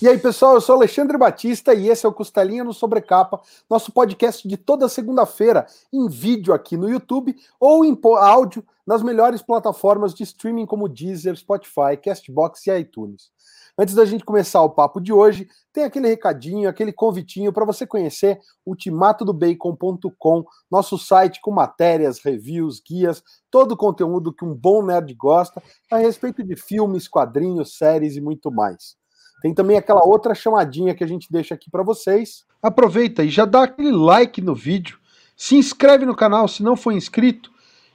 [0.00, 3.90] E aí, pessoal, eu sou Alexandre Batista e esse é o Costelinha no Sobrecapa, nosso
[3.90, 10.12] podcast de toda segunda-feira, em vídeo aqui no YouTube ou em áudio nas melhores plataformas
[10.12, 13.30] de streaming como Deezer, Spotify, Castbox e iTunes.
[13.78, 17.86] Antes da gente começar o papo de hoje, tem aquele recadinho, aquele convitinho para você
[17.86, 25.14] conhecer ultimatodobacon.com, nosso site com matérias, reviews, guias, todo o conteúdo que um bom nerd
[25.14, 28.94] gosta a respeito de filmes, quadrinhos, séries e muito mais.
[29.42, 32.44] Tem também aquela outra chamadinha que a gente deixa aqui para vocês.
[32.62, 34.98] Aproveita e já dá aquele like no vídeo,
[35.36, 37.50] se inscreve no canal se não for inscrito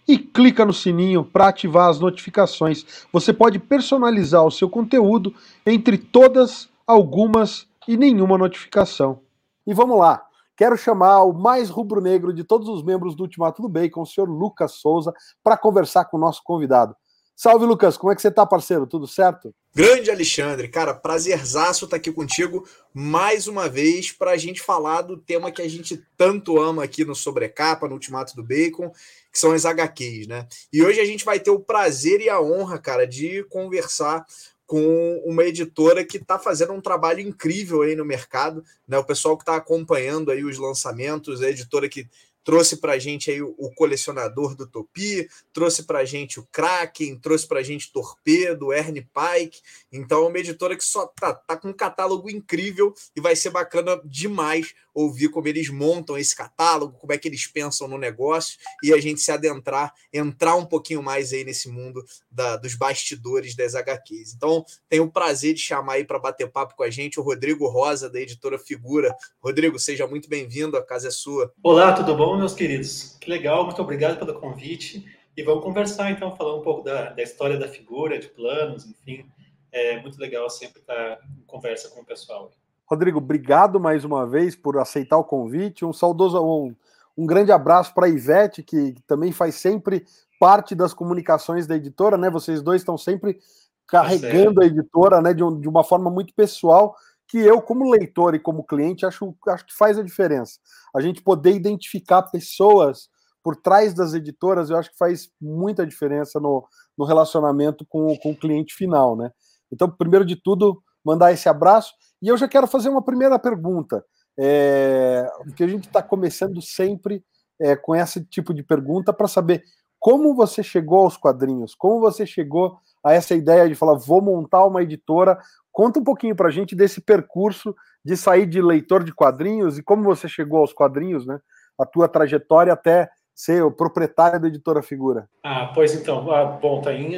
[0.08, 3.06] e clica no sininho para ativar as notificações.
[3.12, 5.34] Você pode personalizar o seu conteúdo
[5.66, 9.20] entre todas, algumas e nenhuma notificação.
[9.66, 10.26] E vamos lá.
[10.56, 14.30] Quero chamar o mais rubro-negro de todos os membros do Ultimato do Bacon, o senhor
[14.30, 15.12] Lucas Souza,
[15.44, 16.96] para conversar com o nosso convidado.
[17.42, 17.98] Salve, Lucas.
[17.98, 18.86] Como é que você tá, parceiro?
[18.86, 19.52] Tudo certo?
[19.74, 25.02] Grande Alexandre, cara, prazerzaço estar tá aqui contigo mais uma vez para a gente falar
[25.02, 28.92] do tema que a gente tanto ama aqui no Sobrecapa, no Ultimato do Bacon,
[29.34, 30.48] que são as HQs, né?
[30.72, 34.24] E hoje a gente vai ter o prazer e a honra, cara, de conversar
[34.68, 39.00] com uma editora que está fazendo um trabalho incrível aí no mercado, né?
[39.00, 42.08] O pessoal que está acompanhando aí os lançamentos, a editora que
[42.44, 47.64] trouxe para gente aí o, colecionador do Topi, trouxe para gente o Kraken, trouxe para
[47.64, 49.62] gente Torpedo, Ernie Pike.
[49.92, 53.50] Então é uma editora que só tá, tá com um catálogo incrível e vai ser
[53.50, 58.58] bacana demais ouvir como eles montam esse catálogo, como é que eles pensam no negócio
[58.84, 63.56] e a gente se adentrar, entrar um pouquinho mais aí nesse mundo da, dos bastidores
[63.56, 64.34] das HQs.
[64.34, 67.68] Então, tenho o prazer de chamar aí para bater papo com a gente o Rodrigo
[67.68, 69.16] Rosa, da editora Figura.
[69.42, 71.52] Rodrigo, seja muito bem-vindo, a casa é sua.
[71.64, 73.18] Olá, tudo bom, meus queridos?
[73.20, 75.06] Que legal, muito obrigado pelo convite.
[75.36, 79.26] E vamos conversar, então, falar um pouco da, da história da figura, de planos, enfim.
[79.72, 82.52] É muito legal sempre estar em conversa com o pessoal.
[82.86, 85.86] Rodrigo, obrigado mais uma vez por aceitar o convite.
[85.86, 86.76] Um saudoso, um,
[87.18, 90.06] um grande abraço para a Ivete, que, que, também faz sempre
[90.38, 92.30] parte das comunicações da editora, né?
[92.30, 93.40] Vocês dois estão sempre
[93.88, 95.34] carregando é a editora, né?
[95.34, 96.96] De, um, de, uma forma muito pessoal,
[97.32, 100.60] que eu, como leitor e como cliente, acho, acho que faz a diferença.
[100.94, 103.08] A gente poder identificar pessoas
[103.42, 108.32] por trás das editoras, eu acho que faz muita diferença no, no relacionamento com, com
[108.32, 109.32] o cliente final, né?
[109.72, 111.94] Então, primeiro de tudo, mandar esse abraço.
[112.22, 114.04] E eu já quero fazer uma primeira pergunta,
[114.38, 117.24] é, porque a gente está começando sempre
[117.62, 119.64] é, com esse tipo de pergunta para saber
[119.98, 124.66] como você chegou aos quadrinhos, como você chegou a essa ideia de falar, vou montar
[124.66, 125.40] uma editora.
[125.72, 129.84] Conta um pouquinho para a gente desse percurso de sair de leitor de quadrinhos e
[129.84, 131.40] como você chegou aos quadrinhos, né?
[131.80, 135.28] A tua trajetória até ser o proprietário da editora Figura?
[135.44, 137.18] Ah, pois então, ah, bom, tá em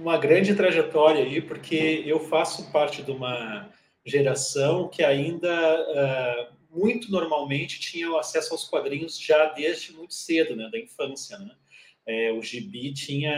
[0.00, 3.68] uma grande trajetória aí, porque eu faço parte de uma
[4.04, 10.68] geração que ainda uh, muito normalmente tinha acesso aos quadrinhos já desde muito cedo, né,
[10.72, 11.50] da infância, né?
[12.06, 13.30] É, o Gibi tinha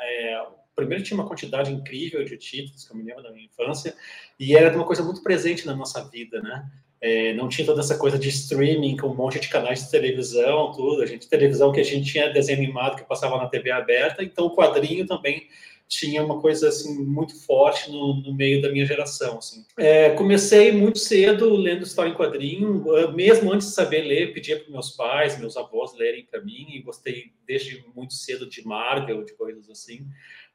[0.00, 0.46] é,
[0.78, 3.92] primeiro tinha uma quantidade incrível de títulos que eu me lembro da minha infância
[4.38, 6.70] e era uma coisa muito presente na nossa vida, né?
[7.00, 10.72] É, não tinha toda essa coisa de streaming com um monte de canais de televisão,
[10.72, 11.02] tudo.
[11.02, 14.46] A gente televisão que a gente tinha desenho animado que passava na TV aberta, então
[14.46, 15.48] o quadrinho também
[15.88, 19.38] tinha uma coisa assim muito forte no, no meio da minha geração.
[19.38, 19.64] Assim.
[19.76, 22.84] É, comecei muito cedo lendo história em quadrinho,
[23.14, 26.82] mesmo antes de saber ler, pedia para meus pais, meus avós lerem para mim e
[26.82, 30.06] gostei desde muito cedo de Marvel, de coisas assim.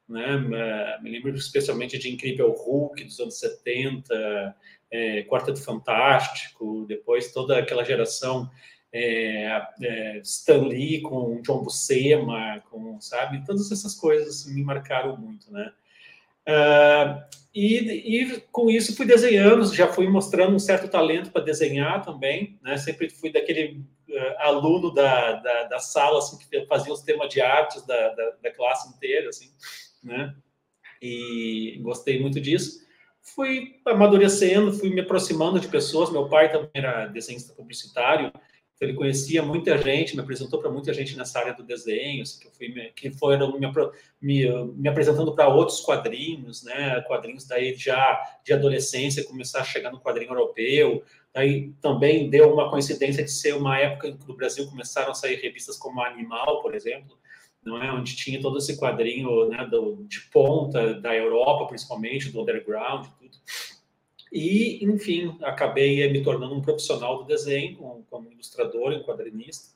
[0.08, 0.98] Né?
[1.02, 4.56] Me lembro especialmente de Incrível Hulk dos anos 70,
[4.90, 8.50] é, Quarteto Fantástico, depois toda aquela geração
[8.92, 15.52] é, é, Stan Lee com John Buscema, com, sabe, todas essas coisas me marcaram muito,
[15.52, 15.72] né?
[16.46, 22.04] Uh, e, e, com isso fui desenhando, já fui mostrando um certo talento para desenhar
[22.04, 22.76] também, né?
[22.76, 27.40] Sempre fui daquele uh, aluno da, da, da, sala assim, que fazia os temas de
[27.40, 29.50] artes da, da, da classe inteira, assim,
[30.04, 30.34] né?
[31.02, 32.84] E gostei muito disso
[33.24, 36.10] fui amadurecendo, fui me aproximando de pessoas.
[36.12, 38.30] Meu pai também era desenhista publicitário,
[38.74, 42.40] então ele conhecia muita gente, me apresentou para muita gente nessa área do desenho, assim,
[42.40, 43.66] que, fui, que foram me,
[44.20, 49.90] me, me apresentando para outros quadrinhos, né, quadrinhos daí já de adolescência, começar a chegar
[49.90, 51.02] no quadrinho europeu.
[51.32, 55.14] Daí também deu uma coincidência de ser uma época em que no Brasil começaram a
[55.14, 57.16] sair revistas como Animal, por exemplo,
[57.64, 57.92] não é?
[57.92, 63.28] Onde tinha todo esse quadrinho né, do, de ponta da Europa, principalmente, do underground e
[63.28, 63.38] tudo.
[64.32, 69.68] E, enfim, acabei me tornando um profissional do desenho, como, como ilustrador e quadrinista.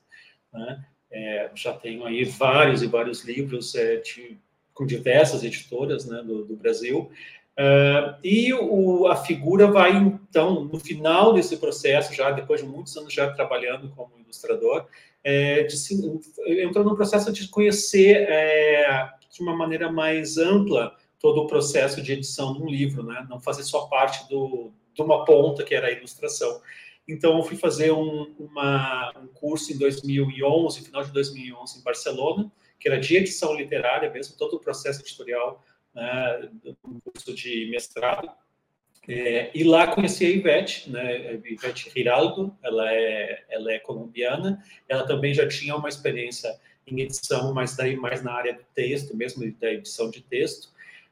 [0.53, 0.85] Né?
[1.11, 4.37] É, já tenho aí vários e vários livros é, de,
[4.73, 7.09] com diversas editoras né, do, do Brasil.
[7.59, 12.95] Uh, e o, a figura vai, então, no final desse processo, já depois de muitos
[12.95, 14.87] anos já trabalhando como ilustrador,
[15.21, 15.75] é, de,
[16.63, 22.13] entrou no processo de conhecer é, de uma maneira mais ampla todo o processo de
[22.13, 23.27] edição de um livro, né?
[23.29, 26.61] não fazer só parte do, de uma ponta que era a ilustração.
[27.05, 32.49] Então, eu fui fazer um, uma, um curso em 2011, final de 2011, em Barcelona,
[32.79, 35.61] que era de edição literária mesmo, todo o processo editorial,
[35.99, 36.49] né,
[36.85, 38.29] um curso de mestrado.
[39.07, 45.05] É, e lá conheci a Ivete, né, Ivete Giraldo, ela é, ela é colombiana, ela
[45.05, 46.49] também já tinha uma experiência
[46.85, 50.69] em edição, mas daí mais na área do texto, mesmo da edição de texto.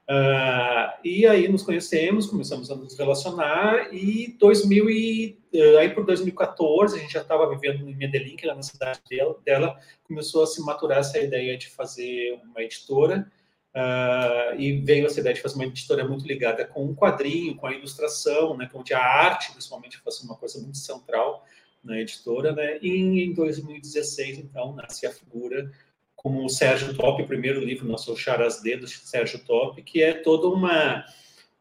[0.10, 6.06] Uh, e aí nos conhecemos, começamos a nos relacionar e 2000 e, uh, aí por
[6.06, 10.44] 2014 a gente já estava vivendo em Medellín, que era na cidade dela, dela, começou
[10.44, 13.30] a se maturar essa ideia de fazer uma editora
[13.78, 17.68] uh, e veio essa ideia de fazer uma editora muito ligada com um quadrinho, com
[17.68, 21.46] a ilustração, né, onde a arte principalmente fosse uma coisa muito central
[21.84, 22.80] na editora, né?
[22.82, 25.72] E em 2016 então nasce a figura
[26.16, 30.14] como o Sérgio Top, o primeiro livro nosso, o Charazde, do Sérgio Top, que é
[30.14, 31.06] toda uma,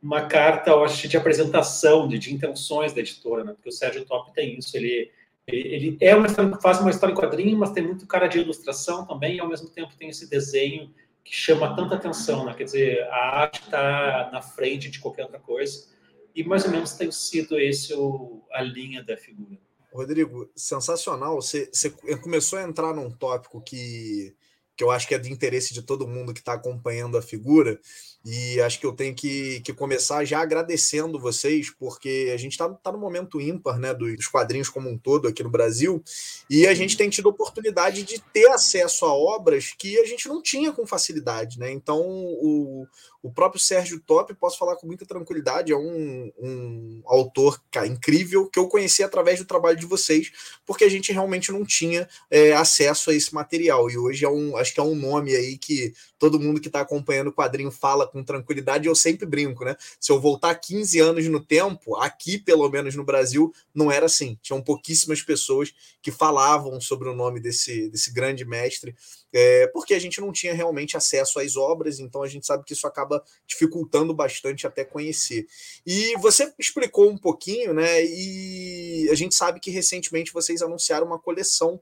[0.03, 3.53] uma carta, eu acho, de apresentação, de, de intenções da editora, né?
[3.53, 5.13] porque o Sérgio Top tem isso, ele,
[5.47, 8.39] ele, ele é uma história, faz uma história em quadrinho, mas tem muito cara de
[8.39, 10.91] ilustração também, e ao mesmo tempo tem esse desenho
[11.27, 12.55] que chama tanta atenção, né?
[12.55, 15.89] quer dizer, a arte está na frente de qualquer outra coisa,
[16.35, 19.59] e mais ou menos tem sido esse o, a linha da figura.
[19.93, 21.37] Rodrigo, sensacional.
[21.37, 21.91] Você, você
[22.23, 24.35] começou a entrar num tópico que
[24.77, 27.81] que eu acho que é de interesse de todo mundo que está acompanhando a figura.
[28.29, 32.69] E acho que eu tenho que, que começar já agradecendo vocês, porque a gente está
[32.69, 36.03] tá no momento ímpar né, dos quadrinhos como um todo aqui no Brasil,
[36.51, 40.27] e a gente tem tido a oportunidade de ter acesso a obras que a gente
[40.27, 41.57] não tinha com facilidade.
[41.57, 41.71] Né?
[41.71, 42.89] Então, o,
[43.23, 48.49] o próprio Sérgio Top, posso falar com muita tranquilidade, é um, um autor cara, incrível
[48.49, 50.33] que eu conheci através do trabalho de vocês,
[50.67, 53.89] porque a gente realmente não tinha é, acesso a esse material.
[53.89, 56.81] E hoje é um, acho que é um nome aí que todo mundo que está
[56.81, 58.89] acompanhando o quadrinho fala com tranquilidade.
[58.89, 59.77] Eu sempre brinco, né?
[60.01, 64.39] Se eu voltar 15 anos no tempo, aqui, pelo menos no Brasil, não era assim.
[64.43, 65.73] Tinham pouquíssimas pessoas
[66.03, 68.95] que falavam sobre o nome desse, desse grande mestre
[69.39, 72.73] é, porque a gente não tinha realmente acesso às obras, então a gente sabe que
[72.73, 75.47] isso acaba dificultando bastante até conhecer.
[75.85, 78.03] E você explicou um pouquinho, né?
[78.03, 81.79] E a gente sabe que recentemente vocês anunciaram uma coleção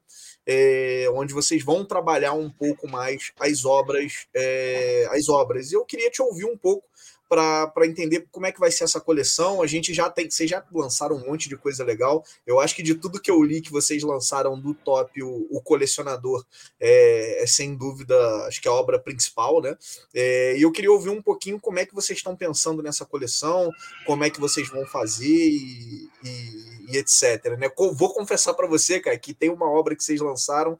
[0.46, 5.70] é, onde vocês vão trabalhar um pouco mais as obras, é, as obras.
[5.70, 6.86] E eu queria te ouvir um pouco
[7.34, 9.62] para entender como é que vai ser essa coleção.
[9.62, 12.24] A gente já tem, vocês já lançaram um monte de coisa legal.
[12.46, 15.60] Eu acho que de tudo que eu li que vocês lançaram do top, o, o
[15.60, 16.44] colecionador
[16.80, 18.16] é, é, sem dúvida,
[18.46, 19.76] acho que é a obra principal, né?
[20.14, 23.70] É, e eu queria ouvir um pouquinho como é que vocês estão pensando nessa coleção,
[24.06, 27.56] como é que vocês vão fazer e, e, e etc.
[27.58, 27.70] Né?
[27.76, 30.78] Vou confessar para você, cara, que tem uma obra que vocês lançaram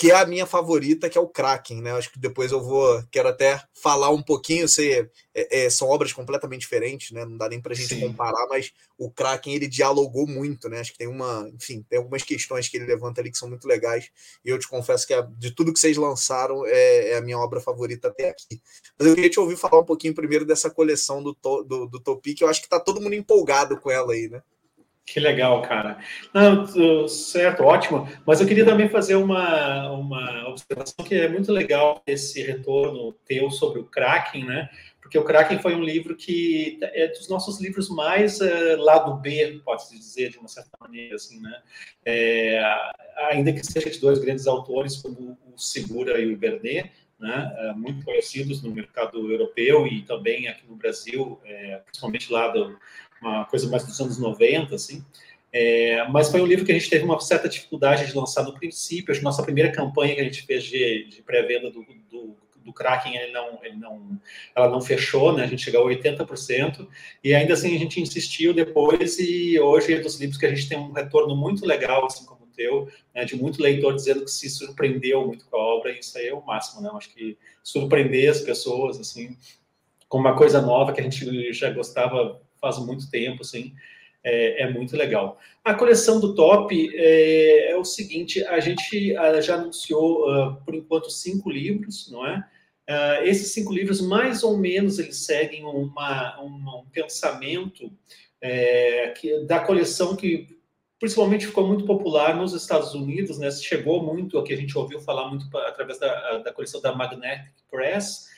[0.00, 1.92] que é a minha favorita, que é o Kraken, né?
[1.92, 6.10] Acho que depois eu vou, quero até falar um pouquinho, sei, é, é, são obras
[6.10, 7.22] completamente diferentes, né?
[7.26, 8.00] Não dá nem para a gente Sim.
[8.00, 10.80] comparar, mas o Kraken ele dialogou muito, né?
[10.80, 13.68] Acho que tem uma, enfim, tem algumas questões que ele levanta ali que são muito
[13.68, 14.08] legais.
[14.42, 17.60] E eu te confesso que de tudo que vocês lançaram é, é, a minha obra
[17.60, 18.58] favorita até aqui.
[18.98, 22.32] Mas eu queria te ouvir falar um pouquinho primeiro dessa coleção do, do, do Topi,
[22.32, 24.40] que eu acho que tá todo mundo empolgado com ela aí, né?
[25.06, 25.98] Que legal, cara.
[26.32, 28.08] Não, certo, ótimo.
[28.24, 33.50] Mas eu queria também fazer uma, uma observação que é muito legal esse retorno teu
[33.50, 34.70] sobre o Kraken, né?
[35.00, 39.60] Porque o Kraken foi um livro que é dos nossos livros mais uh, lado B,
[39.64, 41.60] pode-se dizer, de uma certa maneira, assim, né?
[42.04, 42.62] É,
[43.30, 47.52] ainda que seja de dois grandes autores, como o Segura e o Bernet, né?
[47.58, 52.78] É, muito conhecidos no mercado europeu e também aqui no Brasil, é, principalmente lá do,
[53.20, 55.04] uma coisa mais dos anos 90, assim.
[55.52, 58.54] É, mas foi um livro que a gente teve uma certa dificuldade de lançar no
[58.54, 59.14] princípio.
[59.14, 63.16] A nossa primeira campanha que a gente fez de, de pré-venda do, do, do, Kraken,
[63.16, 64.20] ele não, ele não,
[64.54, 65.42] ela não fechou, né?
[65.42, 66.86] A gente chegou a 80%,
[67.22, 70.68] e ainda assim a gente insistiu depois, e hoje é dos livros que a gente
[70.68, 73.24] tem um retorno muito legal, assim como o teu, né?
[73.24, 76.34] de muito leitor dizendo que se surpreendeu muito com a obra, e isso aí é
[76.34, 76.88] o máximo, né?
[76.88, 79.36] Eu acho que surpreender as pessoas, assim,
[80.08, 83.74] com uma coisa nova que a gente já gostava faz muito tempo, assim,
[84.22, 85.38] é, é, muito legal.
[85.64, 91.10] A coleção do Top é, é o seguinte: a gente já anunciou, uh, por enquanto,
[91.10, 92.44] cinco livros, não é?
[92.88, 97.90] Uh, esses cinco livros, mais ou menos, eles seguem uma, uma um pensamento
[98.40, 100.58] é, que, da coleção que
[100.98, 103.50] principalmente ficou muito popular nos Estados Unidos, né?
[103.50, 108.28] Chegou muito, aqui a gente ouviu falar muito através da, da coleção da Magnetic Press,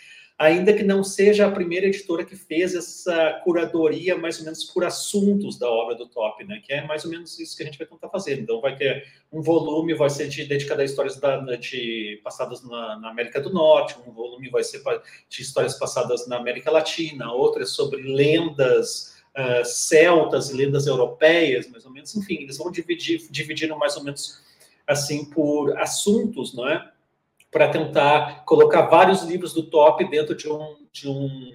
[0.43, 4.85] ainda que não seja a primeira editora que fez essa curadoria mais ou menos por
[4.85, 6.61] assuntos da obra do Top, né?
[6.67, 8.41] Que é mais ou menos isso que a gente vai tentar fazer.
[8.41, 12.99] Então, vai ter um volume, vai ser de, dedicado a histórias da, de, passadas na,
[12.99, 14.83] na, América do Norte, um volume vai ser
[15.29, 21.69] de histórias passadas na América Latina, outro é sobre lendas uh, celtas e lendas europeias,
[21.69, 22.17] mais ou menos.
[22.17, 24.43] Enfim, eles vão dividir, dividindo mais ou menos
[24.89, 26.92] assim por assuntos, não é?
[27.53, 31.55] Para tentar colocar vários livros do top dentro de um, de um,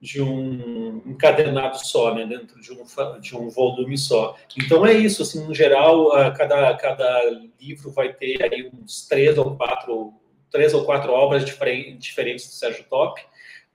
[0.00, 2.24] de um encadernado só, né?
[2.26, 4.36] Dentro de um, de um volume só.
[4.56, 7.22] Então é isso, assim, no geral, cada, cada
[7.58, 10.12] livro vai ter aí uns três ou quatro,
[10.50, 13.20] três ou quatro obras diferentes, diferentes do Sérgio Top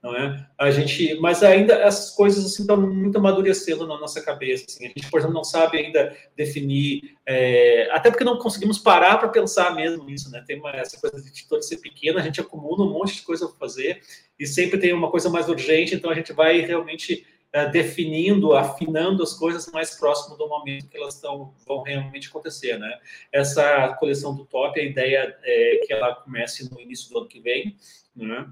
[0.06, 0.46] não é?
[0.56, 4.64] A gente, mas ainda as coisas assim estão muito amadurecendo na nossa cabeça.
[4.68, 4.84] Assim.
[4.84, 9.28] A gente, por exemplo, não sabe ainda definir, é, até porque não conseguimos parar para
[9.28, 10.44] pensar mesmo nisso, né?
[10.46, 13.48] Tem uma, essa coisa de editor ser pequena, a gente acumula um monte de coisa
[13.48, 14.00] para fazer
[14.38, 19.24] e sempre tem uma coisa mais urgente, então a gente vai realmente é, definindo, afinando
[19.24, 23.00] as coisas mais próximo do momento que elas estão, vão realmente acontecer, né?
[23.32, 27.40] Essa coleção do Top, a ideia é que ela comece no início do ano que
[27.40, 27.76] vem,
[28.14, 28.46] né?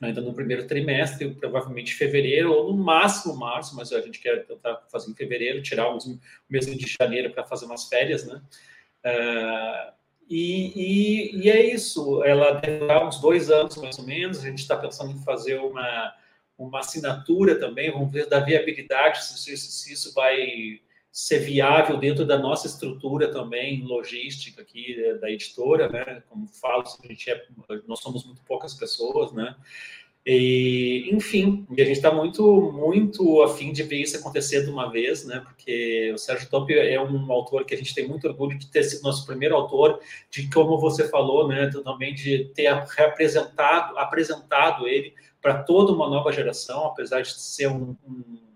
[0.00, 4.76] Ainda no primeiro trimestre, provavelmente fevereiro ou no máximo março, mas a gente quer tentar
[4.90, 5.98] fazer em fevereiro, tirar o
[6.48, 8.40] mês de janeiro para fazer umas férias, né?
[9.04, 9.92] Uh,
[10.28, 14.38] e, e, e, é isso, ela deve uns dois anos mais ou menos.
[14.38, 16.14] A gente está pensando em fazer uma,
[16.56, 22.26] uma assinatura também, vamos ver da viabilidade, se, se, se isso vai ser viável dentro
[22.26, 26.22] da nossa estrutura também logística aqui eh, da editora, né?
[26.28, 27.42] Como falo, a gente é,
[27.86, 29.56] nós somos muito poucas pessoas, né?
[30.30, 35.24] E, enfim, a gente está muito, muito afim de ver isso acontecer de uma vez,
[35.24, 35.40] né?
[35.40, 38.82] Porque o Sérgio Top é um autor que a gente tem muito orgulho de ter
[38.82, 39.98] sido nosso primeiro autor,
[40.30, 41.70] de como você falou, né?
[41.82, 47.96] Também de ter representado, apresentado ele para toda uma nova geração, apesar de ser um,
[48.06, 48.47] um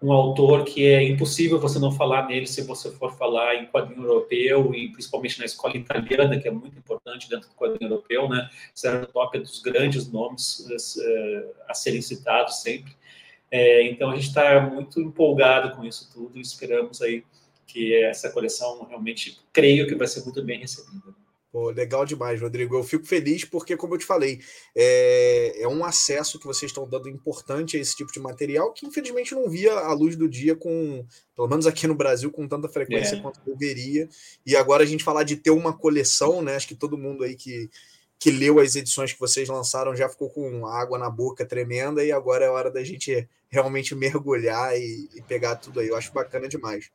[0.00, 4.02] um autor que é impossível você não falar nele se você for falar em quadrinho
[4.02, 8.48] europeu e principalmente na escola italiana, que é muito importante dentro do quadrinho europeu, né?
[8.74, 10.66] Sérgio Top é dos grandes nomes
[11.00, 12.96] é, a serem citados sempre.
[13.50, 17.24] É, então a gente está muito empolgado com isso tudo e esperamos aí
[17.66, 21.17] que essa coleção realmente creio que vai ser muito bem recebida.
[21.50, 22.76] Pô, legal demais, Rodrigo.
[22.76, 24.38] Eu fico feliz porque, como eu te falei,
[24.76, 28.86] é, é um acesso que vocês estão dando importante a esse tipo de material que,
[28.86, 32.68] infelizmente, não via a luz do dia com, pelo menos aqui no Brasil, com tanta
[32.68, 33.20] frequência é.
[33.20, 34.08] quanto deveria.
[34.44, 36.54] E agora a gente falar de ter uma coleção, né?
[36.54, 37.70] Acho que todo mundo aí que,
[38.18, 42.12] que leu as edições que vocês lançaram já ficou com água na boca tremenda e
[42.12, 45.88] agora é hora da gente realmente mergulhar e, e pegar tudo aí.
[45.88, 46.90] Eu acho bacana demais.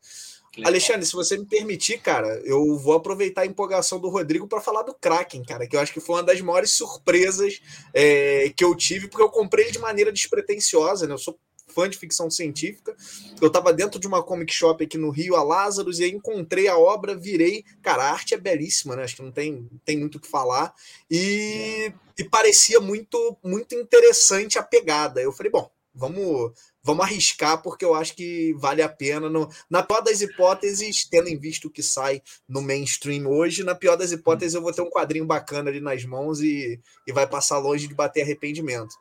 [0.62, 4.82] Alexandre, se você me permitir, cara, eu vou aproveitar a empolgação do Rodrigo para falar
[4.82, 7.60] do Kraken, cara, que eu acho que foi uma das maiores surpresas
[7.92, 11.14] é, que eu tive, porque eu comprei ele de maneira despretensiosa, né?
[11.14, 11.38] Eu sou
[11.74, 12.96] fã de ficção científica.
[13.40, 16.68] Eu estava dentro de uma comic shop aqui no Rio, a Lázaros, e aí encontrei
[16.68, 17.64] a obra, virei.
[17.82, 19.02] Cara, a arte é belíssima, né?
[19.02, 20.72] Acho que não tem, tem muito o que falar.
[21.10, 25.20] E, e parecia muito, muito interessante a pegada.
[25.20, 26.52] Eu falei, bom, vamos
[26.84, 29.30] vamos arriscar, porque eu acho que vale a pena.
[29.30, 33.74] No, na pior das hipóteses, tendo em vista o que sai no mainstream hoje, na
[33.74, 37.26] pior das hipóteses, eu vou ter um quadrinho bacana ali nas mãos e, e vai
[37.26, 38.94] passar longe de bater arrependimento.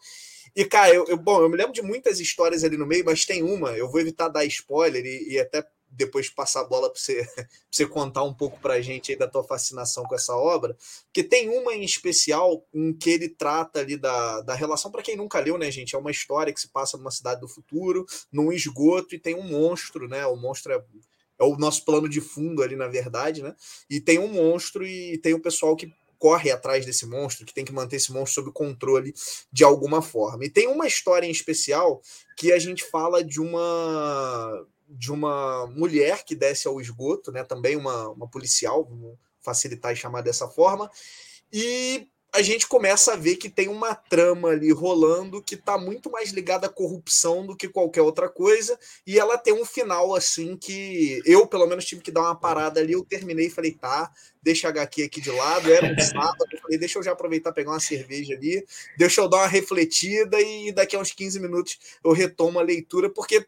[0.55, 3.25] E, cara, eu, eu, bom, eu me lembro de muitas histórias ali no meio, mas
[3.25, 6.99] tem uma, eu vou evitar dar spoiler e, e até depois passar a bola para
[6.99, 7.25] você,
[7.71, 10.75] você contar um pouco para a gente aí da tua fascinação com essa obra,
[11.13, 15.15] que tem uma em especial em que ele trata ali da, da relação, para quem
[15.15, 15.95] nunca leu, né, gente?
[15.95, 19.47] É uma história que se passa numa cidade do futuro, num esgoto, e tem um
[19.47, 20.25] monstro, né?
[20.25, 20.83] O monstro é,
[21.39, 23.55] é o nosso plano de fundo ali, na verdade, né?
[23.89, 25.91] E tem um monstro e tem o pessoal que
[26.23, 29.13] corre atrás desse monstro, que tem que manter esse monstro sob controle
[29.51, 30.45] de alguma forma.
[30.45, 32.01] E tem uma história em especial
[32.37, 37.43] que a gente fala de uma de uma mulher que desce ao esgoto, né?
[37.43, 40.89] Também uma, uma policial, vamos facilitar e chamar dessa forma.
[41.51, 46.09] E a gente começa a ver que tem uma trama ali rolando que está muito
[46.09, 50.57] mais ligada à corrupção do que qualquer outra coisa, e ela tem um final assim
[50.57, 52.93] que eu, pelo menos, tive que dar uma parada ali.
[52.93, 54.11] Eu terminei e falei, tá,
[54.41, 55.71] deixa a HQ aqui de lado.
[55.71, 58.65] Era um sábado, eu falei, deixa eu já aproveitar pegar uma cerveja ali,
[58.97, 63.11] deixa eu dar uma refletida e daqui a uns 15 minutos eu retomo a leitura,
[63.11, 63.45] porque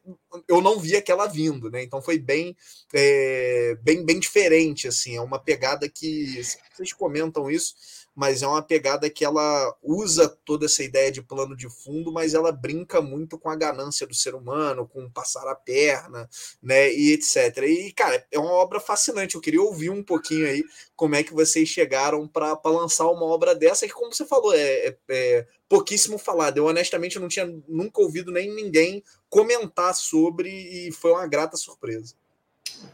[0.47, 1.81] eu não vi aquela vindo, né?
[1.81, 2.55] Então foi bem,
[2.93, 6.39] é, bem, bem diferente, assim, é uma pegada que
[6.75, 7.73] vocês comentam isso
[8.15, 12.33] mas é uma pegada que ela usa toda essa ideia de plano de fundo, mas
[12.33, 16.29] ela brinca muito com a ganância do ser humano, com passar a perna,
[16.63, 17.57] né, e etc.
[17.67, 19.35] E, cara, é uma obra fascinante.
[19.35, 20.63] Eu queria ouvir um pouquinho aí
[20.95, 24.87] como é que vocês chegaram para lançar uma obra dessa, que, como você falou, é,
[24.87, 26.57] é, é pouquíssimo falada.
[26.57, 32.15] Eu honestamente não tinha nunca ouvido nem ninguém comentar sobre e foi uma grata surpresa.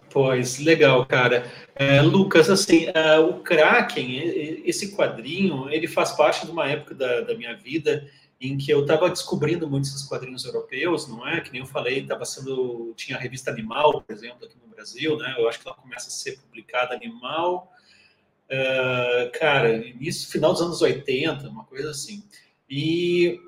[0.10, 1.50] Pois, legal, cara.
[1.74, 4.18] É, Lucas, assim, uh, o Kraken,
[4.66, 8.08] esse quadrinho, ele faz parte de uma época da, da minha vida
[8.42, 11.40] em que eu estava descobrindo muitos esses quadrinhos europeus, não é?
[11.42, 15.16] Que nem eu falei, estava sendo tinha a revista Animal, por exemplo, aqui no Brasil,
[15.18, 15.36] né?
[15.38, 17.72] Eu acho que ela começa a ser publicada Animal,
[18.50, 22.24] uh, cara, início final dos anos 80, uma coisa assim.
[22.70, 23.40] E,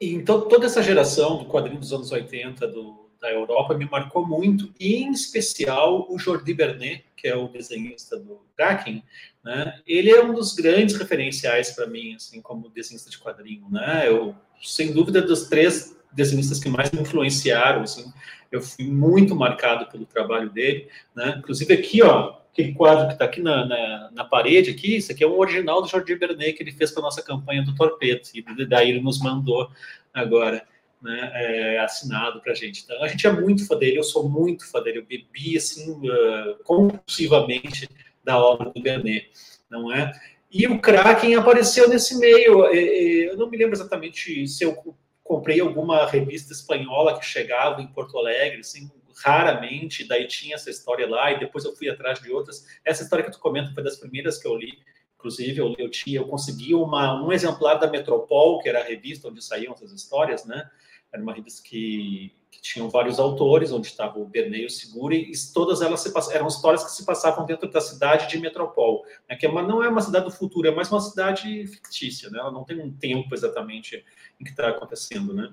[0.00, 4.24] e então toda essa geração do quadrinho dos anos 80 do da Europa me marcou
[4.24, 9.02] muito, e em especial o Jordi Bernet, que é o desenhista do Kraken,
[9.44, 9.80] né?
[9.84, 14.04] Ele é um dos grandes referenciais para mim, assim, como desenhista de quadrinho, né?
[14.06, 18.12] Eu, sem dúvida, dos três desenhistas que mais me influenciaram, assim,
[18.52, 21.34] eu fui muito marcado pelo trabalho dele, né?
[21.38, 25.24] Inclusive aqui, ó, aquele quadro que está aqui na, na, na, parede aqui, isso aqui
[25.24, 28.66] é um original do Jordi Bernet que ele fez para nossa campanha do Torpedo, e
[28.66, 29.68] daí ele nos mandou
[30.14, 30.64] agora
[31.00, 32.82] né, é, assinado para a gente.
[32.84, 35.92] Então, a gente é muito fã dele, eu sou muito fã dele, eu bebi assim
[35.92, 37.88] uh, compulsivamente
[38.24, 39.30] da obra do Bernet,
[39.70, 40.12] não é?
[40.50, 42.66] E o Kraken apareceu nesse meio.
[42.66, 48.16] Eu não me lembro exatamente se eu comprei alguma revista espanhola que chegava em Porto
[48.16, 48.90] Alegre, assim,
[49.22, 52.64] raramente, daí tinha essa história lá, e depois eu fui atrás de outras.
[52.84, 54.78] Essa história que tu comenta foi das primeiras que eu li,
[55.16, 59.28] inclusive eu, eu tinha, eu consegui uma, um exemplar da Metropol, que era a revista
[59.28, 60.68] onde saíam essas histórias, né?
[61.16, 65.32] Era uma revista que, que tinham vários autores, onde estava o Bernet e o Seguri,
[65.32, 69.34] e todas elas se, eram histórias que se passavam dentro da cidade de Metropol, né,
[69.34, 72.38] que é uma, não é uma cidade do futuro, é mais uma cidade fictícia, né,
[72.38, 74.04] ela não tem um tempo exatamente
[74.38, 75.32] em que está acontecendo.
[75.32, 75.50] Né?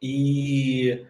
[0.00, 1.04] E,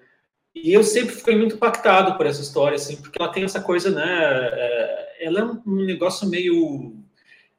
[0.52, 3.90] e eu sempre fiquei muito impactado por essa história, assim, porque ela tem essa coisa,
[3.92, 4.04] né?
[4.04, 7.01] É, ela é um negócio meio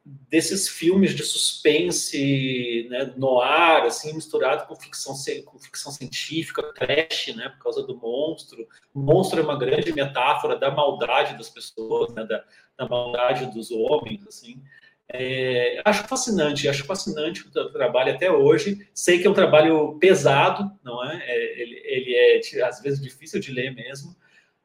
[0.05, 5.13] desses filmes de suspense, né, no ar, assim, misturado com ficção,
[5.45, 8.67] com ficção científica, trash, né, por causa do monstro.
[8.93, 12.43] O monstro é uma grande metáfora da maldade das pessoas, né, da,
[12.77, 14.61] da maldade dos homens, assim.
[15.07, 18.87] É, acho fascinante, acho fascinante o trabalho até hoje.
[18.93, 21.23] Sei que é um trabalho pesado, não é?
[21.25, 24.15] é ele, ele é às vezes difícil de ler mesmo,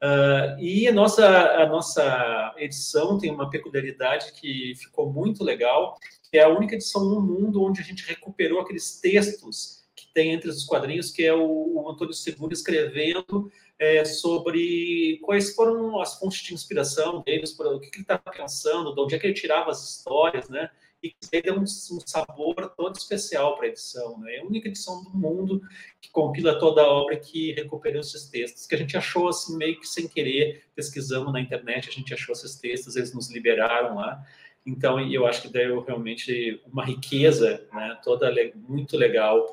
[0.02, 5.98] Uh, e a nossa, a nossa edição tem uma peculiaridade que ficou muito legal,
[6.30, 10.32] que é a única edição no mundo onde a gente recuperou aqueles textos que tem
[10.32, 16.18] entre os quadrinhos, que é o, o Antônio Seguro escrevendo é, sobre quais foram as
[16.18, 19.34] fontes de inspiração deles, o que, que ele estava pensando, de onde é que ele
[19.34, 20.70] tirava as histórias, né?
[21.02, 24.18] E que deu um, um, sabor todo especial para a edição.
[24.18, 24.36] Né?
[24.36, 25.60] É a única edição do mundo
[26.00, 29.78] que compila toda a obra que recuperou esses textos, que a gente achou assim meio
[29.78, 34.24] que sem querer, pesquisando na internet, a gente achou esses textos, eles nos liberaram lá.
[34.66, 39.46] Então, eu acho que deu realmente uma riqueza, né, toda muito legal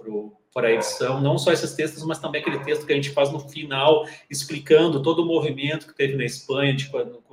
[0.54, 3.32] para a edição, não só esses textos, mas também aquele texto que a gente faz
[3.32, 7.24] no final, explicando todo o movimento que teve na Espanha, de, quando,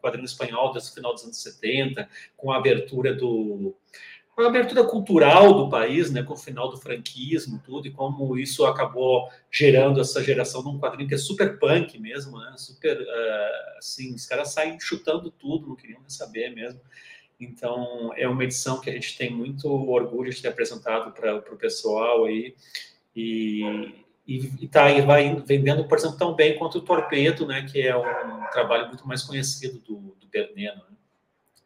[0.00, 3.74] quadrinho espanhol desse final dos anos 70, com a abertura do
[4.44, 8.64] a abertura cultural do país, né, com o final do franquismo, tudo, e como isso
[8.64, 13.78] acabou gerando essa geração de um quadrinho que é super punk mesmo, né, super, uh,
[13.78, 16.80] assim, os caras saem chutando tudo, não queriam saber mesmo.
[17.38, 21.56] Então, é uma edição que a gente tem muito orgulho de ter apresentado para o
[21.56, 22.54] pessoal aí,
[23.14, 23.94] e,
[24.30, 27.96] e tá aí vai vendendo, por exemplo, tão bem quanto o Torpedo, né, que é
[27.96, 30.76] um trabalho muito mais conhecido do, do Berneno.
[30.76, 30.96] Né?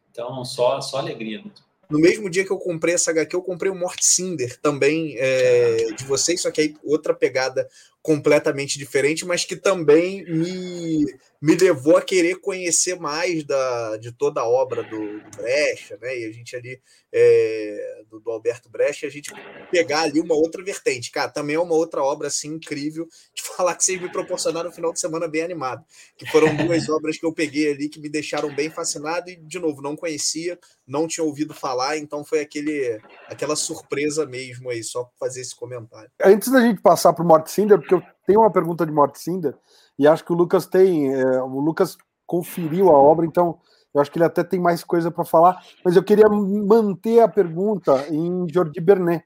[0.09, 1.37] Então, só, só alegria.
[1.37, 1.53] Mesmo.
[1.89, 5.87] No mesmo dia que eu comprei essa HQ, eu comprei o Mort Cinder também é,
[5.97, 7.67] de vocês, só que aí outra pegada
[8.05, 11.05] completamente diferente, mas que também me,
[11.41, 16.19] me levou a querer conhecer mais da, de toda a obra do, do Brecha, né?
[16.19, 16.79] E a gente ali,
[17.11, 19.31] é, do, do, Alberto Brecha, a gente
[19.71, 21.09] pegar ali uma outra vertente.
[21.09, 23.07] Cara, também é uma outra obra assim incrível
[23.55, 25.83] falar que vocês me proporcionaram um final de semana bem animado.
[26.17, 29.59] Que foram duas obras que eu peguei ali que me deixaram bem fascinado e, de
[29.59, 35.09] novo, não conhecia, não tinha ouvido falar, então foi aquele, aquela surpresa mesmo aí, só
[35.19, 36.09] fazer esse comentário.
[36.23, 39.15] Antes da gente passar para o Mort Cinder, porque eu tenho uma pergunta de Mort
[39.15, 39.55] Cinder,
[39.97, 41.13] e acho que o Lucas tem.
[41.13, 43.59] É, o Lucas conferiu a obra, então
[43.93, 47.29] eu acho que ele até tem mais coisa para falar, mas eu queria manter a
[47.29, 49.23] pergunta em Jordi Bernet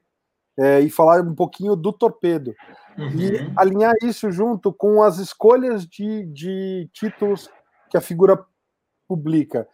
[0.60, 2.54] é, e falar um pouquinho do torpedo.
[2.98, 3.08] Uhum.
[3.18, 7.48] E alinhar isso junto com as escolhas de, de títulos
[7.88, 8.44] que a figura
[9.08, 9.66] publica.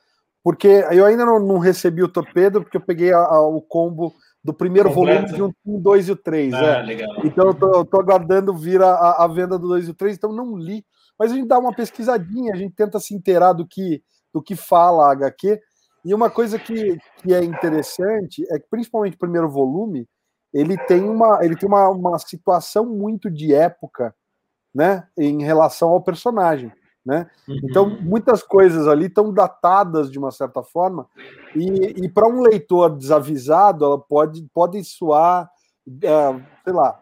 [0.44, 4.14] Porque eu ainda não, não recebi o torpedo, porque eu peguei a, a, o combo
[4.44, 5.32] do primeiro Completo.
[5.32, 6.54] volume de um 2 e o 3.
[6.54, 6.82] Ah, é.
[6.82, 7.16] Legal.
[7.24, 10.32] Então eu tô, tô, aguardando vir a, a venda do 2 e o 3, então
[10.32, 10.86] não li.
[11.18, 14.54] Mas a gente dá uma pesquisadinha, a gente tenta se inteirar do que, do que
[14.54, 15.60] fala a HQ.
[16.04, 20.06] E uma coisa que, que é interessante é que, principalmente o primeiro volume,
[20.56, 24.14] ele tem uma, ele tem uma, uma situação muito de época,
[24.74, 26.72] né, em relação ao personagem.
[27.04, 27.30] Né?
[27.46, 27.60] Uhum.
[27.62, 31.06] Então, muitas coisas ali estão datadas de uma certa forma,
[31.54, 35.48] e, e para um leitor desavisado, ela pode, pode soar,
[36.02, 37.00] é, sei lá,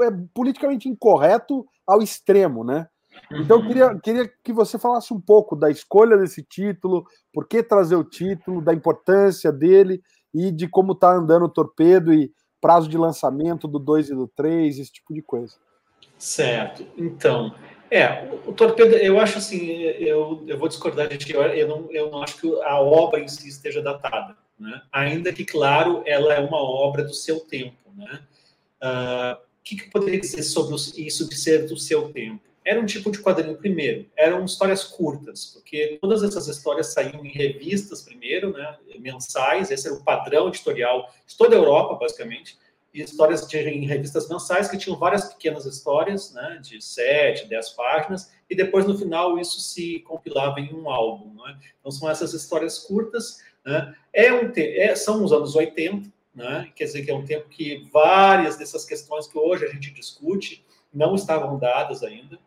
[0.00, 2.88] é politicamente incorreto ao extremo, né?
[3.32, 7.62] Então, eu queria, queria que você falasse um pouco da escolha desse título, por que
[7.62, 12.88] trazer o título, da importância dele e de como está andando o torpedo e prazo
[12.88, 15.54] de lançamento do 2 e do 3, esse tipo de coisa.
[16.18, 16.86] Certo.
[16.96, 17.54] Então,
[17.90, 22.10] é, o torpedo, eu acho assim, eu, eu vou discordar de ti, eu não, eu
[22.10, 24.82] não acho que a obra em si esteja datada, né?
[24.92, 28.20] Ainda que, claro, ela é uma obra do seu tempo, né?
[28.82, 32.49] Uh, o que, que eu poderia dizer sobre isso de ser do seu tempo?
[32.64, 37.30] Era um tipo de quadrinho primeiro, eram histórias curtas, porque todas essas histórias saíam em
[37.30, 42.58] revistas primeiro, né, mensais, esse era o padrão editorial de toda a Europa, basicamente,
[42.92, 47.70] e histórias de, em revistas mensais que tinham várias pequenas histórias, né, de sete, dez
[47.70, 51.32] páginas, e depois no final isso se compilava em um álbum.
[51.42, 51.56] Né?
[51.78, 53.40] Então são essas histórias curtas.
[53.64, 53.94] Né?
[54.12, 56.70] É um é, são os anos 80, né?
[56.74, 60.64] quer dizer que é um tempo que várias dessas questões que hoje a gente discute
[60.92, 62.38] não estavam dadas ainda.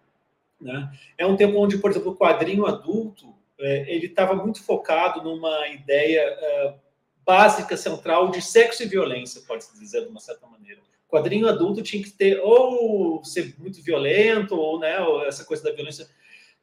[0.63, 0.91] Né?
[1.17, 5.67] É um tempo onde, por exemplo, o quadrinho adulto é, ele estava muito focado numa
[5.69, 6.37] ideia
[6.69, 6.79] uh,
[7.25, 10.81] básica, central de sexo e violência, pode-se dizer de uma certa maneira.
[11.07, 15.63] O quadrinho adulto tinha que ter ou ser muito violento, ou, né, ou essa coisa
[15.63, 16.09] da violência,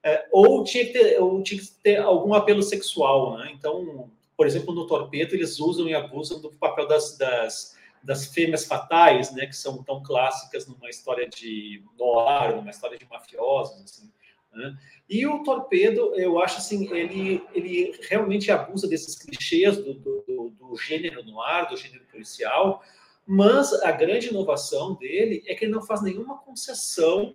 [0.02, 3.38] é, ou, tinha que ter, ou tinha que ter algum apelo sexual.
[3.38, 3.52] Né?
[3.56, 8.64] Então, por exemplo, no Torpedo, eles usam e abusam do papel das, das, das fêmeas
[8.64, 13.82] fatais, né, que são tão clássicas numa história de noir, numa história de mafiosos.
[13.82, 14.10] Assim.
[14.52, 14.76] Né?
[15.08, 20.76] E o Torpedo, eu acho assim, ele, ele realmente abusa desses clichês do, do, do
[20.76, 22.82] gênero no ar, do gênero policial,
[23.26, 27.34] mas a grande inovação dele é que ele não faz nenhuma concessão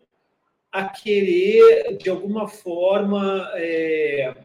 [0.72, 4.45] a querer, de alguma forma, é,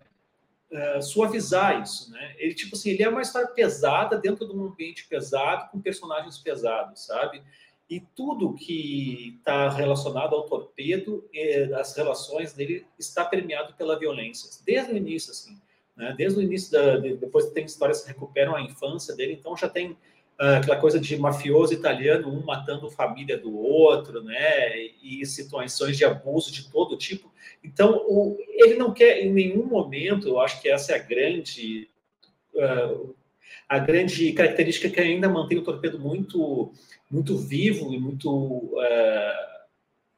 [0.71, 2.35] é, suavizar isso, né?
[2.39, 6.39] Ele, tipo assim, ele é uma história pesada dentro de um ambiente pesado, com personagens
[6.39, 7.43] pesados, sabe?
[7.91, 11.29] e tudo que está relacionado ao torpedo,
[11.75, 15.59] as relações dele está permeado pela violência, desde o início, assim,
[15.97, 16.15] né?
[16.17, 19.91] desde o início, da, depois tem histórias que recuperam a infância dele, então já tem
[19.91, 26.05] uh, aquela coisa de mafioso italiano, um matando família do outro, né, e situações de
[26.05, 27.30] abuso de todo tipo,
[27.63, 31.89] então o, ele não quer em nenhum momento, eu acho que essa é a grande...
[32.55, 33.15] Uh,
[33.69, 36.73] a grande característica que ainda mantém o torpedo muito
[37.11, 39.51] muito vivo e muito uh,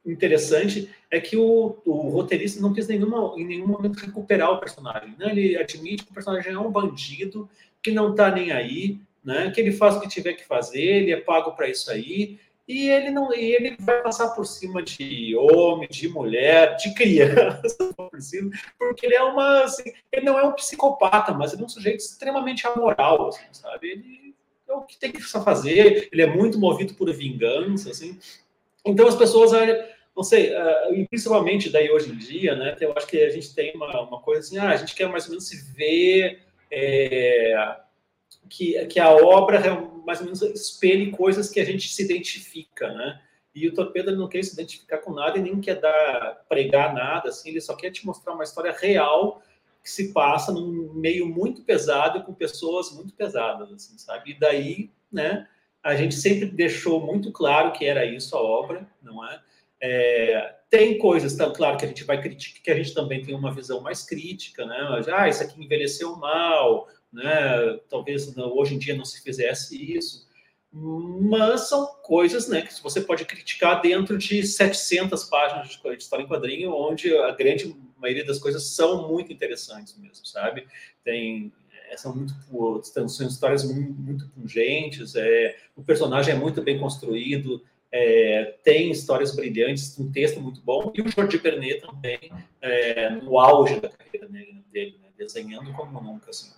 [0.05, 5.15] interessante é que o, o, roteirista não quis nenhuma, em nenhum momento recuperar o personagem.
[5.17, 5.31] Né?
[5.31, 7.49] Ele admite que o personagem é um bandido,
[7.81, 9.49] que não está nem aí, né?
[9.51, 12.89] que ele faz o que tiver que fazer, ele é pago para isso aí, e
[12.89, 18.21] ele não e ele vai passar por cima de homem, de mulher, de criança, por
[18.21, 21.69] cima, porque ele é uma assim, ele não é um psicopata, mas ele é um
[21.69, 23.89] sujeito extremamente amoral, assim, sabe?
[23.89, 24.35] Ele
[24.67, 28.17] é o que tem que fazer, ele é muito movido por vingança, assim.
[28.85, 29.51] Então as pessoas,
[30.15, 33.73] não sei, uh, principalmente daí hoje em dia, né, eu acho que a gente tem
[33.75, 37.75] uma, uma coisa assim, ah, a gente quer mais ou menos se ver é,
[38.49, 39.59] que, que a obra
[40.05, 43.21] mais ou menos espelhe coisas que a gente se identifica, né?
[43.55, 47.29] E o Torpedo não quer se identificar com nada e nem quer dar, pregar nada,
[47.29, 49.41] assim, ele só quer te mostrar uma história real
[49.83, 54.31] que se passa num meio muito pesado com pessoas muito pesadas, assim, sabe?
[54.31, 55.47] E daí, né,
[55.83, 59.41] a gente sempre deixou muito claro que era isso a obra, não é?
[59.81, 63.35] é tem coisas, tá, claro, que a gente vai criticar, que a gente também tem
[63.35, 65.03] uma visão mais crítica, né?
[65.13, 67.79] Ah, isso aqui envelheceu mal, né?
[67.89, 70.27] Talvez não, hoje em dia não se fizesse isso.
[70.71, 76.27] Mas são coisas né, que você pode criticar dentro de 700 páginas de história em
[76.27, 80.65] quadrinho, onde a grande maioria das coisas são muito interessantes mesmo, sabe?
[81.03, 81.53] Tem
[81.89, 82.33] é, são muito
[83.07, 89.35] são histórias muito, muito pungentes, é, o personagem é muito bem construído, é, tem histórias
[89.35, 94.27] brilhantes, um texto muito bom, e o Jorge Pernet também, é, no auge da carreira
[94.27, 96.31] dele, né, desenhando como nunca.
[96.31, 96.51] Assim.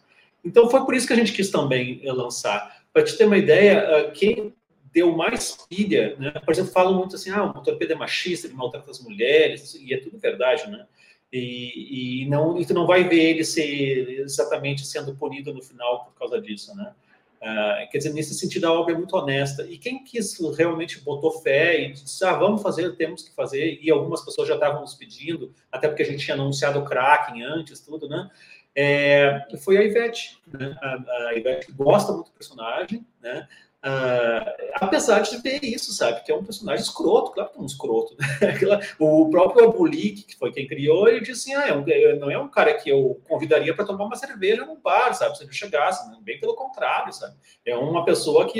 [0.46, 2.86] Então foi por isso que a gente quis também lançar.
[2.94, 4.54] Para te ter uma ideia, quem
[4.96, 6.32] deu mais pilha, né?
[6.32, 9.94] por exemplo, falam muito assim, ah, o torpedo é machista, ele maltrata as mulheres, e
[9.94, 10.86] é tudo verdade, né?
[11.34, 16.06] E, e, não, e tu não vai ver ele ser exatamente sendo punido no final
[16.06, 16.94] por causa disso, né?
[17.42, 19.68] Uh, quer dizer, nesse sentido, a obra é muito honesta.
[19.70, 23.92] E quem quis realmente botou fé e disse, ah, vamos fazer, temos que fazer, e
[23.92, 27.82] algumas pessoas já estavam nos pedindo, até porque a gente tinha anunciado o Kraken antes,
[27.82, 28.32] tudo, né?
[28.76, 30.78] É, foi a Ivete, né?
[30.82, 33.48] A, a Ivete gosta muito do personagem, né?
[33.86, 36.24] Uh, apesar de ver isso, sabe?
[36.24, 38.18] Que é um personagem escroto, claro que é um escroto.
[38.18, 38.28] Né?
[38.98, 41.86] o próprio Abulik, que foi quem criou, ele disse assim: ah, é um,
[42.20, 45.38] não é um cara que eu convidaria para tomar uma cerveja num bar, sabe?
[45.38, 46.18] Se ele chegasse, né?
[46.20, 47.36] bem pelo contrário, sabe?
[47.64, 48.60] É uma pessoa que,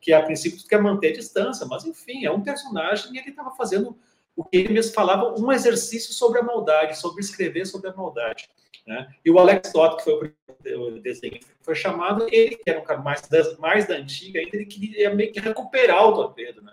[0.00, 3.98] que a princípio quer manter distância, mas enfim, é um personagem e ele estava fazendo
[4.36, 8.48] o que ele mesmo falava, um exercício sobre a maldade, sobre escrever sobre a maldade.
[8.86, 9.08] Né?
[9.24, 10.34] E o Alex Todd, que foi
[10.76, 14.56] o desenho foi chamado, ele, que era um cara mais, das, mais da antiga, ainda
[14.56, 16.60] ele queria meio que recuperar o torpedo.
[16.62, 16.72] Né?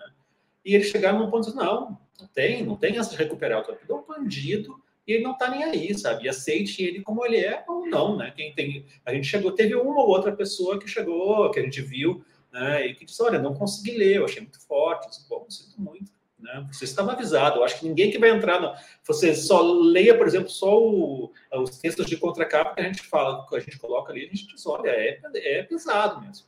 [0.64, 3.64] E eles chegaram num ponto de não, não tem, não tem essa de recuperar o
[3.64, 6.24] torpedo, é um bandido e ele não está nem aí, sabe?
[6.24, 8.30] E aceite ele como ele é ou não, né?
[8.36, 11.80] Quem tem, a gente chegou, teve uma ou outra pessoa que chegou, que a gente
[11.80, 12.86] viu, né?
[12.86, 15.80] E que disse, olha, não consegui ler, eu achei muito forte, eu disse, bom, sinto
[15.80, 16.12] muito.
[16.38, 16.66] Né?
[16.72, 17.58] Você estava avisado.
[17.58, 18.60] Eu acho que ninguém que vai entrar.
[18.60, 18.72] No...
[19.04, 21.32] Você só leia, por exemplo, só o...
[21.52, 24.46] os textos de contracapa que a gente fala, que a gente coloca ali, a gente
[24.46, 26.46] diz: olha, é, é pesado mesmo.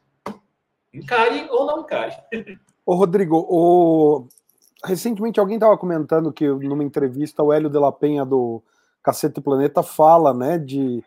[0.92, 2.16] Encare ou não encare.
[2.86, 4.26] Ô, Rodrigo, o...
[4.84, 8.62] recentemente alguém estava comentando que numa entrevista o Hélio de la Penha do
[9.02, 11.02] Cacete Planeta fala, né, de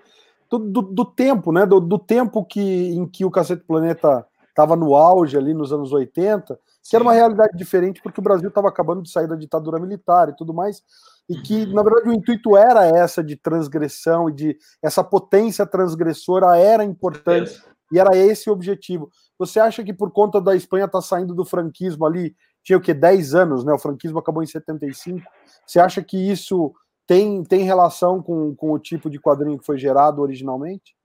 [0.49, 4.75] do, do, do tempo, né, do, do, tempo que em que o Cacete Planeta estava
[4.75, 8.67] no auge ali nos anos 80 que era uma realidade diferente porque o Brasil estava
[8.67, 10.81] acabando de sair da ditadura militar e tudo mais,
[11.29, 11.73] e que, uhum.
[11.73, 17.61] na verdade, o intuito era essa de transgressão e de essa potência transgressora era importante
[17.91, 19.09] e era esse o objetivo.
[19.37, 22.81] Você acha que por conta da Espanha estar tá saindo do franquismo ali, tinha o
[22.81, 23.73] que, 10 anos, né?
[23.73, 25.21] O franquismo acabou em 75.
[25.65, 26.73] Você acha que isso
[27.05, 30.95] tem, tem relação com, com o tipo de quadrinho que foi gerado originalmente?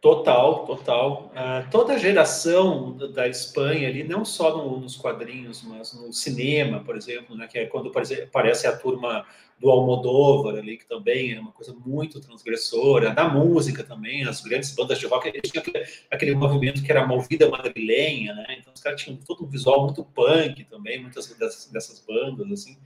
[0.00, 1.32] Total, total.
[1.34, 6.96] Uh, toda geração da Espanha ali, não só no, nos quadrinhos, mas no cinema, por
[6.96, 9.26] exemplo, né, que é quando aparece a turma
[9.58, 14.72] do Almodóvar ali, que também é uma coisa muito transgressora, da música também, as grandes
[14.72, 18.56] bandas de rock, eles tinham aquele, aquele movimento que era a movida madrilenha, né?
[18.60, 22.78] Então os caras tinham todo um visual muito punk também, muitas dessas, dessas bandas, assim.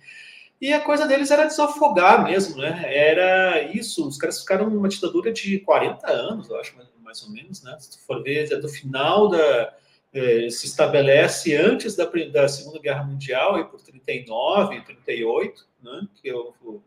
[0.62, 2.85] E a coisa deles era desafogar mesmo, né?
[2.87, 7.64] Era isso, os caras ficaram numa ditadura de 40 anos, eu acho, mais ou menos,
[7.64, 7.77] né?
[7.81, 9.75] Se tu for ver, é do final da.
[10.12, 16.07] É, se estabelece antes da, da Segunda Guerra Mundial, e por 39, 38, né?
[16.22, 16.83] Que o, o,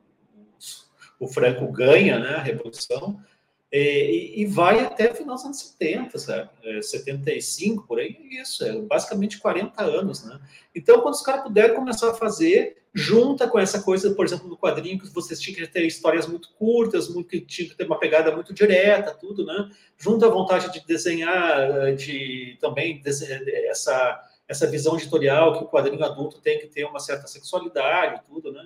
[1.20, 3.20] o Franco ganha né, a Revolução.
[3.78, 6.50] E, e, vai até final dos anos 70, sabe?
[6.64, 10.40] É, 75, por aí, isso, é basicamente 40 anos, né?
[10.74, 14.58] Então, quando os caras puderem começar a fazer, junta com essa coisa, por exemplo, no
[14.58, 18.00] quadrinho, que vocês tinham que ter histórias muito curtas, muito, que tinha que ter uma
[18.00, 19.70] pegada muito direta, tudo, né?
[19.98, 26.40] Junta a vontade de desenhar, de também essa, essa visão editorial que o quadrinho adulto
[26.40, 28.66] tem que ter uma certa sexualidade, tudo, né?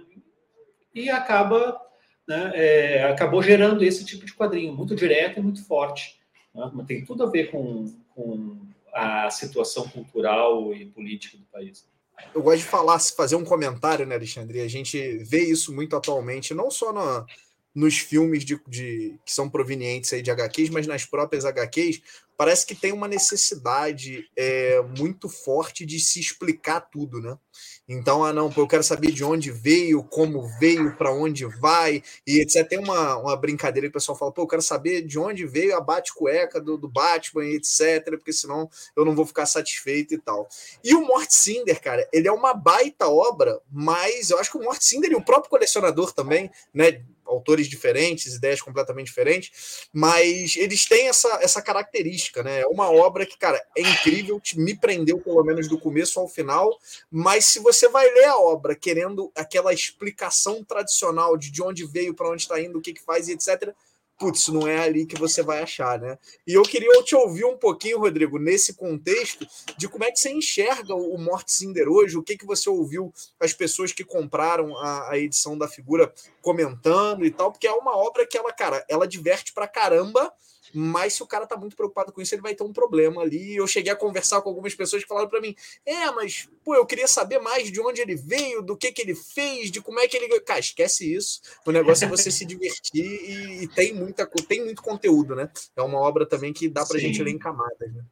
[0.94, 1.82] E acaba,
[2.30, 6.20] né, é, acabou gerando esse tipo de quadrinho, muito direto e muito forte.
[6.54, 6.72] Né?
[6.88, 8.58] Tem tudo a ver com, com
[8.94, 11.90] a situação cultural e política do país
[12.34, 14.62] eu gosto de falar, fazer um comentário, né, Alexandre?
[14.62, 17.26] A gente vê isso muito atualmente, não só no,
[17.74, 22.02] nos filmes de, de, que são provenientes aí de HQs, mas nas próprias HQs,
[22.40, 27.38] parece que tem uma necessidade é, muito forte de se explicar tudo, né?
[27.86, 32.40] Então, ah, não, eu quero saber de onde veio, como veio, para onde vai, e
[32.40, 32.66] etc.
[32.66, 35.76] Tem uma, uma brincadeira que o pessoal fala, pô, eu quero saber de onde veio
[35.76, 40.48] a bate-cueca do, do Batman, etc., porque senão eu não vou ficar satisfeito e tal.
[40.82, 44.64] E o Mort Cinder, cara, ele é uma baita obra, mas eu acho que o
[44.64, 47.04] Mort Cinder e o próprio colecionador também, né?
[47.30, 52.62] Autores diferentes, ideias completamente diferentes, mas eles têm essa, essa característica, né?
[52.62, 56.78] É uma obra que, cara, é incrível, me prendeu pelo menos do começo ao final,
[57.12, 62.14] mas se você vai ler a obra querendo aquela explicação tradicional de de onde veio,
[62.14, 63.74] para onde está indo, o que, que faz e etc.,
[64.20, 66.20] putz, não é ali que você vai achar, né?
[66.46, 70.30] E eu queria te ouvir um pouquinho, Rodrigo, nesse contexto, de como é que você
[70.30, 75.12] enxerga o Mort Cinder hoje, o que, que você ouviu as pessoas que compraram a,
[75.12, 79.08] a, edição da figura comentando e tal, porque é uma obra que ela, cara, ela
[79.08, 80.32] diverte pra caramba,
[80.74, 83.56] mas se o cara tá muito preocupado com isso, ele vai ter um problema ali.
[83.56, 85.56] Eu cheguei a conversar com algumas pessoas que falaram para mim:
[85.86, 89.16] é, mas, pô, eu queria saber mais de onde ele veio, do que que ele
[89.16, 90.40] fez, de como é que ele.
[90.42, 91.42] Cara, esquece isso.
[91.66, 95.50] O negócio é você se divertir e, e, tem, muita, tem muito conteúdo, né?
[95.76, 97.08] É uma obra também que dá pra Sim.
[97.08, 98.04] gente ler em camadas, né?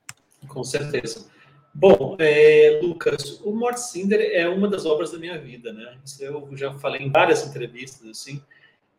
[0.47, 1.25] Com certeza.
[1.73, 5.95] Bom, é, Lucas, o Mort Cinder é uma das obras da minha vida, né?
[6.03, 8.41] Isso eu já falei em várias entrevistas, assim.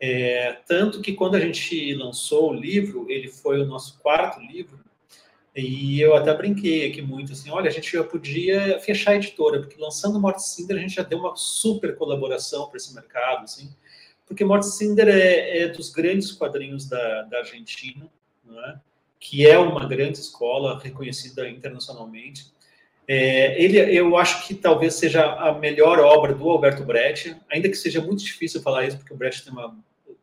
[0.01, 4.79] É, tanto que quando a gente lançou o livro, ele foi o nosso quarto livro,
[5.57, 9.61] e eu até brinquei aqui muito assim: olha, a gente já podia fechar a editora,
[9.61, 13.75] porque lançando Morte Cinder a gente já deu uma super colaboração para esse mercado, assim,
[14.25, 18.09] porque Morte Cinder é, é, dos grandes quadrinhos da, da Argentina,
[18.69, 18.79] é?
[19.19, 22.53] que é uma grande escola reconhecida internacionalmente.
[23.11, 27.75] É, ele, eu acho que talvez seja a melhor obra do Alberto Brecht, ainda que
[27.75, 29.75] seja muito difícil falar isso, porque o Brecht tem uma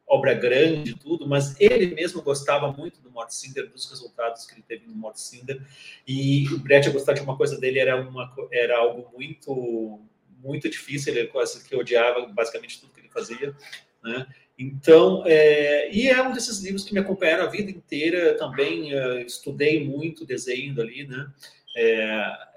[0.06, 4.63] obra grande e tudo, mas ele mesmo gostava muito do Mortcinder, dos resultados que ele
[4.67, 5.60] teve no Mortcinder,
[6.08, 10.00] e o Brecht gostar de uma coisa dele era, uma, era algo muito
[10.43, 13.56] muito difícil, ele quase que odiava basicamente tudo que ele fazia,
[14.04, 14.28] né?
[14.60, 19.17] Então, é, e é um desses livros que me acompanharam a vida inteira, também uh,
[19.21, 21.28] estudei muito desenho ali, né?
[21.76, 22.55] É,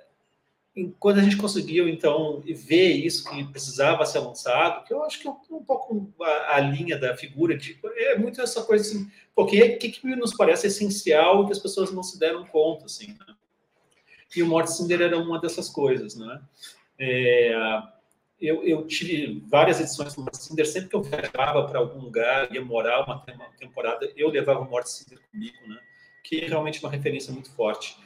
[0.98, 5.26] quando a gente conseguiu, então, ver isso que precisava ser lançado, que eu acho que
[5.26, 9.62] é um pouco a, a linha da figura, de, é muito essa coisa assim, porque
[9.62, 13.34] o que, que nos parece essencial que as pessoas não se deram conta, assim, né?
[14.36, 16.40] E o Morte Cinder era uma dessas coisas, né?
[16.98, 17.54] É,
[18.40, 22.52] eu, eu, tive várias edições do Morte Cinder, sempre que eu viajava para algum lugar,
[22.54, 23.24] ia morar uma,
[23.58, 25.78] temporada, eu levava o Morte Cinder comigo, né?
[26.22, 27.96] Que é realmente uma referência muito forte.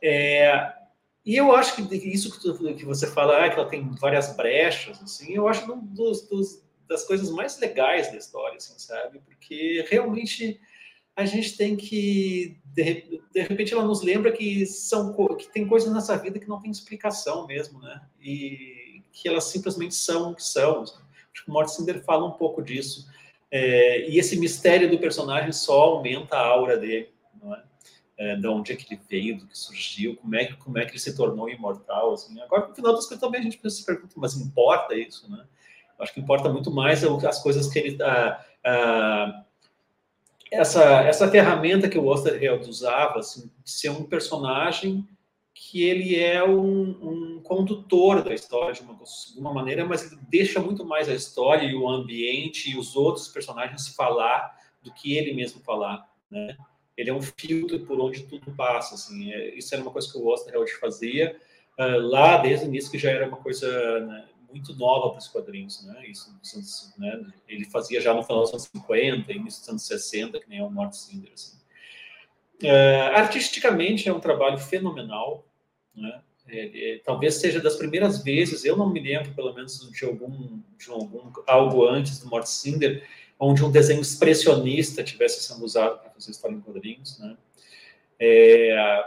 [0.00, 0.72] É,
[1.24, 4.34] e eu acho que isso que, tu, que você fala, ah, que ela tem várias
[4.36, 9.20] brechas, assim, eu acho um dos, dos, das coisas mais legais da história, assim, sabe?
[9.20, 10.60] Porque realmente
[11.14, 15.92] a gente tem que de, de, repente ela nos lembra que são que tem coisas
[15.92, 18.00] nessa vida que não tem explicação mesmo, né?
[18.20, 20.82] E que elas simplesmente são o que são.
[20.82, 23.06] Acho que o Mortimer fala um pouco disso.
[23.50, 27.62] É, e esse mistério do personagem só aumenta a aura dele, não é?
[28.22, 30.84] É, de onde é que ele veio, do que surgiu, como é que, como é
[30.84, 32.12] que ele se tornou imortal.
[32.12, 32.40] Assim.
[32.40, 35.28] Agora, no final das contas, também a gente se pergunta, mas importa isso?
[35.28, 35.44] Né?
[35.98, 38.02] acho que importa muito mais as coisas que ele.
[38.02, 39.44] Ah, ah,
[40.50, 45.06] essa, essa ferramenta que o Osterheld usava, assim, de ser um personagem
[45.54, 46.90] que ele é um,
[47.36, 51.14] um condutor da história de uma, de uma, maneira, mas ele deixa muito mais a
[51.14, 56.56] história e o ambiente e os outros personagens falar do que ele mesmo falar, né?
[56.96, 58.94] Ele é um filtro por onde tudo passa.
[58.94, 61.36] Assim, é, isso era uma coisa que o Osterheld fazia
[61.78, 65.28] uh, lá desde o início, que já era uma coisa né, muito nova para os
[65.28, 65.84] quadrinhos.
[65.84, 66.06] Né?
[66.06, 66.30] Isso,
[66.98, 70.58] né, ele fazia já no final dos anos 50, início dos anos 60, que nem
[70.58, 71.32] é o Mort Cinder.
[71.32, 71.56] Assim.
[72.62, 75.46] Uh, artisticamente é um trabalho fenomenal.
[75.94, 76.22] Né?
[76.48, 80.60] É, é, talvez seja das primeiras vezes, eu não me lembro, pelo menos, de algum,
[80.78, 83.06] de algum algo antes do Mort Cinder,
[83.42, 87.36] onde um desenho expressionista tivesse sendo usado para fazer história em quadrinhos, né?
[88.18, 89.04] É,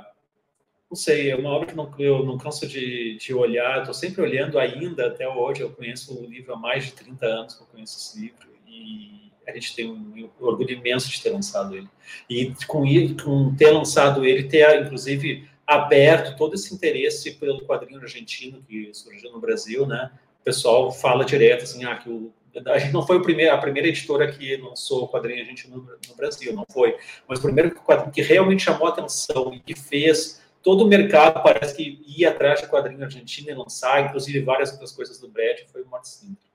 [0.90, 4.22] não sei, é uma obra que não, eu não canso de, de olhar, estou sempre
[4.22, 7.68] olhando ainda, até hoje, eu conheço o livro há mais de 30 anos que eu
[7.68, 11.88] conheço esse livro, e a gente tem um orgulho imenso de ter lançado ele.
[12.30, 12.84] E com,
[13.24, 19.32] com ter lançado ele, ter, inclusive, aberto todo esse interesse pelo quadrinho argentino que surgiu
[19.32, 20.12] no Brasil, né?
[20.42, 22.34] O pessoal fala direto, assim, ah, que o
[22.66, 25.78] a gente não foi primeiro, a primeira editora que lançou o quadrinho a gente no,
[25.78, 26.96] no, Brasil, não foi.
[27.28, 31.44] Mas o primeiro quadrinho que realmente chamou a atenção e que fez todo o mercado,
[31.44, 35.68] parece que ia atrás de quadrinho argentino e lançar, inclusive várias outras coisas do Brett,
[35.72, 36.10] foi o Morte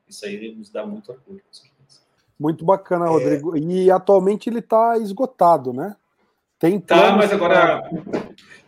[0.09, 2.01] Isso aí nos dá muito orgulho, com certeza.
[2.39, 3.09] Muito bacana, é.
[3.09, 3.57] Rodrigo.
[3.57, 3.61] É...
[3.61, 5.95] E atualmente ele está esgotado, né?
[6.59, 7.83] Tem tá, mas agora.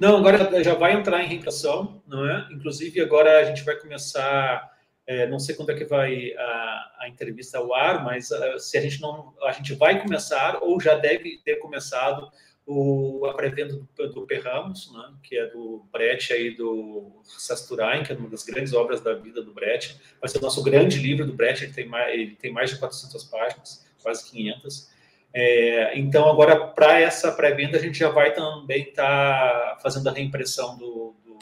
[0.00, 2.48] Não, agora já vai entrar em reimpressão, não é?
[2.50, 4.71] Inclusive, agora a gente vai começar
[5.06, 8.78] é, não sei quando é que vai a, a entrevista ao ar, mas uh, se
[8.78, 12.30] a gente não, a gente vai começar ou já deve ter começado
[12.64, 18.12] o, a pré-venda do, do Perramos, né, que é do Brecht aí do Sasturain, que
[18.12, 20.00] é uma das grandes obras da vida do Brecht.
[20.20, 22.78] Vai ser o nosso grande livro do Brecht, ele tem mais, ele tem mais de
[22.78, 24.90] 400 páginas, quase 500.
[25.34, 30.12] É, então, agora, para essa pré-venda, a gente já vai também estar tá fazendo a
[30.12, 31.38] reimpressão do, do,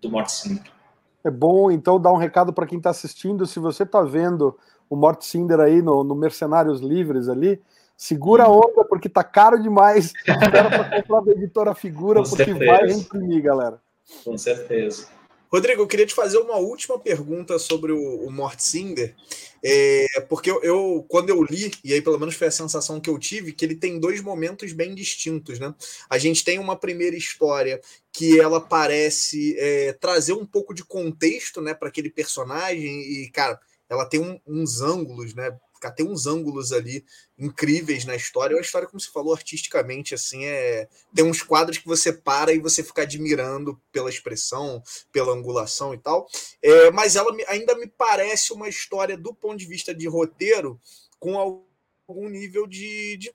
[0.00, 0.73] do Morte Simples.
[1.24, 3.46] É bom, então, dar um recado para quem está assistindo.
[3.46, 4.58] Se você está vendo
[4.90, 7.60] o Mort Cinder aí no, no, Mercenários Livres ali,
[7.96, 10.12] segura a onda, porque tá caro demais.
[10.28, 12.70] Espera para comprar da editora Figura, Com porque certeza.
[12.70, 13.80] vai imprimir, galera.
[14.22, 15.08] Com certeza.
[15.54, 19.14] Rodrigo, eu queria te fazer uma última pergunta sobre o, o Mort Singer,
[19.62, 23.08] é, porque eu, eu, quando eu li, e aí pelo menos foi a sensação que
[23.08, 25.72] eu tive, que ele tem dois momentos bem distintos, né?
[26.10, 27.80] A gente tem uma primeira história
[28.12, 33.56] que ela parece é, trazer um pouco de contexto, né, para aquele personagem e, cara,
[33.88, 35.56] ela tem um, uns ângulos, né,
[35.90, 37.04] tem uns ângulos ali
[37.38, 38.54] incríveis na história.
[38.54, 40.88] É uma história, como você falou, artisticamente, assim, é.
[41.14, 44.82] Tem uns quadros que você para e você fica admirando pela expressão,
[45.12, 46.26] pela angulação e tal.
[46.62, 50.80] É, mas ela ainda me parece uma história do ponto de vista de roteiro
[51.18, 53.34] com algum nível de, de,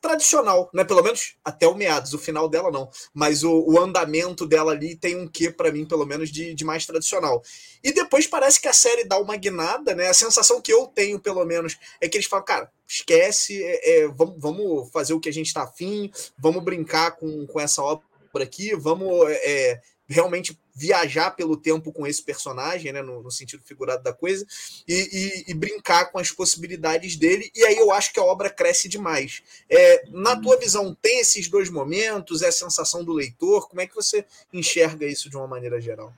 [0.00, 0.84] tradicional, né?
[0.84, 2.90] Pelo menos até o meados, o final dela não.
[3.12, 6.64] Mas o, o andamento dela ali tem um quê, para mim, pelo menos, de, de
[6.64, 7.42] mais tradicional.
[7.82, 10.08] E depois parece que a série dá uma guinada, né?
[10.08, 14.08] A sensação que eu tenho, pelo menos, é que eles falam, cara, esquece, é, é,
[14.08, 18.04] vamos, vamos fazer o que a gente está afim, vamos brincar com, com essa obra
[18.42, 24.02] aqui, vamos é, realmente viajar pelo tempo com esse personagem, né, no, no sentido figurado
[24.02, 24.46] da coisa,
[24.86, 28.50] e, e, e, brincar com as possibilidades dele, e aí eu acho que a obra
[28.50, 29.42] cresce demais.
[29.70, 33.86] É, na tua visão, tem esses dois momentos, é a sensação do leitor, como é
[33.86, 36.12] que você enxerga isso de uma maneira geral?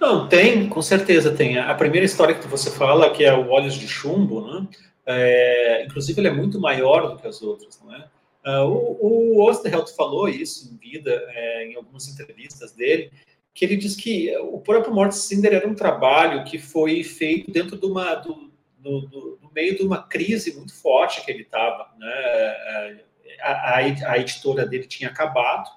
[0.00, 1.56] Não, tem, com certeza tem.
[1.56, 4.66] A primeira história que você fala, que é o Olhos de Chumbo, né?
[5.06, 8.08] É, inclusive ele é muito maior do que as outras, não é?
[8.44, 13.12] Uh, o, o Osterheld falou isso em vida, é, em algumas entrevistas dele,
[13.54, 17.76] que ele diz que o próprio Morte Cinder era um trabalho que foi feito dentro
[17.76, 21.90] de uma, do, do, do, do meio de uma crise muito forte que ele estava.
[21.98, 22.12] Né?
[23.42, 23.76] A, a,
[24.12, 25.68] a, editora dele tinha acabado,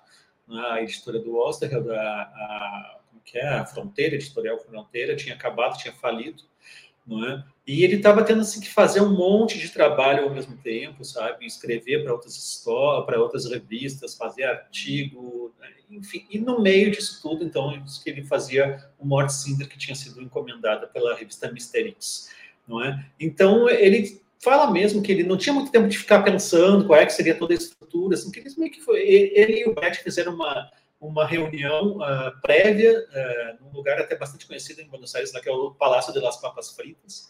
[0.47, 0.63] né?
[0.71, 3.47] a editora do Osterheld, a, a, que é?
[3.47, 6.43] a Fronteira, Editorial Fronteira, tinha acabado, tinha falido
[7.05, 7.43] não é?
[7.67, 11.45] E ele estava tendo assim, que fazer um monte de trabalho ao mesmo tempo, sabe?
[11.45, 15.69] Escrever para outras histórias, para outras revistas, fazer artigo, né?
[15.89, 16.25] enfim.
[16.29, 20.21] E no meio disso tudo, então, que ele fazia o Morte Cinder, que tinha sido
[20.21, 22.29] encomendada pela revista Mysterix,
[22.67, 23.03] não é?
[23.19, 27.05] Então, ele fala mesmo que ele não tinha muito tempo de ficar pensando qual é
[27.05, 30.03] que seria toda a estrutura, assim, que eles meio que foi, ele e o Bert
[30.03, 30.69] fizeram uma
[31.07, 35.49] uma reunião uh, prévia, uh, num lugar até bastante conhecido em Buenos Aires, lá que
[35.49, 37.29] é o Palácio de las Papas Fritas,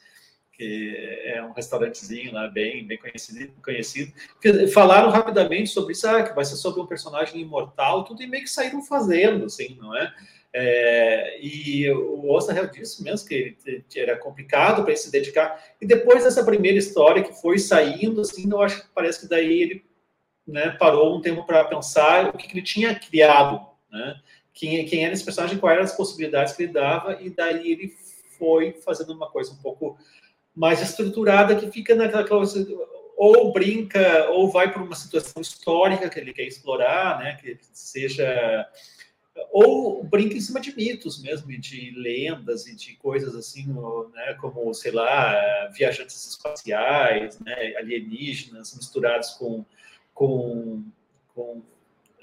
[0.51, 4.13] que é um restaurantezinho lá bem, bem conhecido, conhecido.
[4.73, 8.43] Falaram rapidamente sobre isso, ah, que vai ser sobre um personagem imortal, tudo, e meio
[8.43, 10.13] que saíram fazendo, assim, não é?
[10.57, 13.57] É, e o Osterheld disse mesmo que
[13.93, 15.61] era complicado para ele se dedicar.
[15.82, 19.61] E depois dessa primeira história que foi saindo, assim, eu acho que parece que daí
[19.61, 19.86] ele
[20.48, 24.20] né, parou um tempo para pensar o que, que, ele tinha criado, né?
[24.54, 27.93] Quem, quem era esse personagem, quais eram as possibilidades que ele dava, e daí ele
[28.38, 29.98] foi fazendo uma coisa um pouco
[30.56, 32.66] mais estruturada que fica naquela coisa,
[33.18, 37.36] ou brinca, ou vai para uma situação histórica que ele quer explorar, né?
[37.36, 38.66] Que seja
[39.52, 43.68] ou brinca em cima de mitos mesmo, de lendas e de coisas assim,
[44.14, 49.66] né, como, sei lá, viajantes espaciais, né, alienígenas misturados com
[50.16, 50.84] com,
[51.36, 51.61] com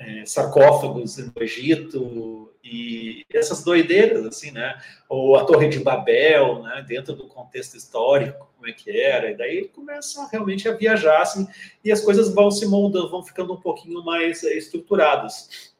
[0.00, 4.80] é, sarcófagos no Egito e essas doideiras, assim, né?
[5.08, 6.84] Ou a Torre de Babel, né?
[6.88, 9.30] Dentro do contexto histórico, como é que era.
[9.30, 11.46] E daí ele começa realmente a viajar, assim,
[11.84, 15.74] e as coisas vão se moldando, vão ficando um pouquinho mais é, estruturadas,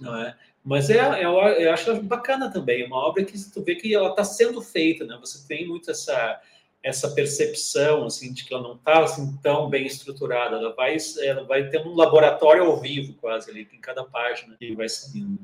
[0.00, 0.34] não é?
[0.64, 4.24] Mas é, é, eu acho bacana também, uma obra que tu vê que ela está
[4.24, 5.16] sendo feita, né?
[5.20, 6.40] Você tem muito essa
[6.88, 10.56] essa percepção assim de que ela não está assim tão bem estruturada.
[10.56, 14.74] Ela vai ela vai ter um laboratório ao vivo quase ali em cada página e
[14.74, 15.38] vai seguindo.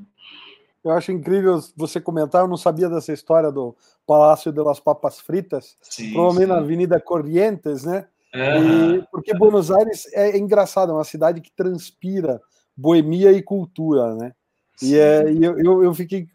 [0.83, 3.75] Eu acho incrível você comentar eu não sabia dessa história do
[4.05, 6.53] Palácio de las Papas Fritas sim, provavelmente sim.
[6.53, 8.07] na Avenida Corrientes né?
[8.33, 12.41] E, porque Buenos Aires é engraçado é uma cidade que transpira
[12.75, 14.33] boemia e cultura né?
[14.81, 16.27] E, é, e eu, eu fiquei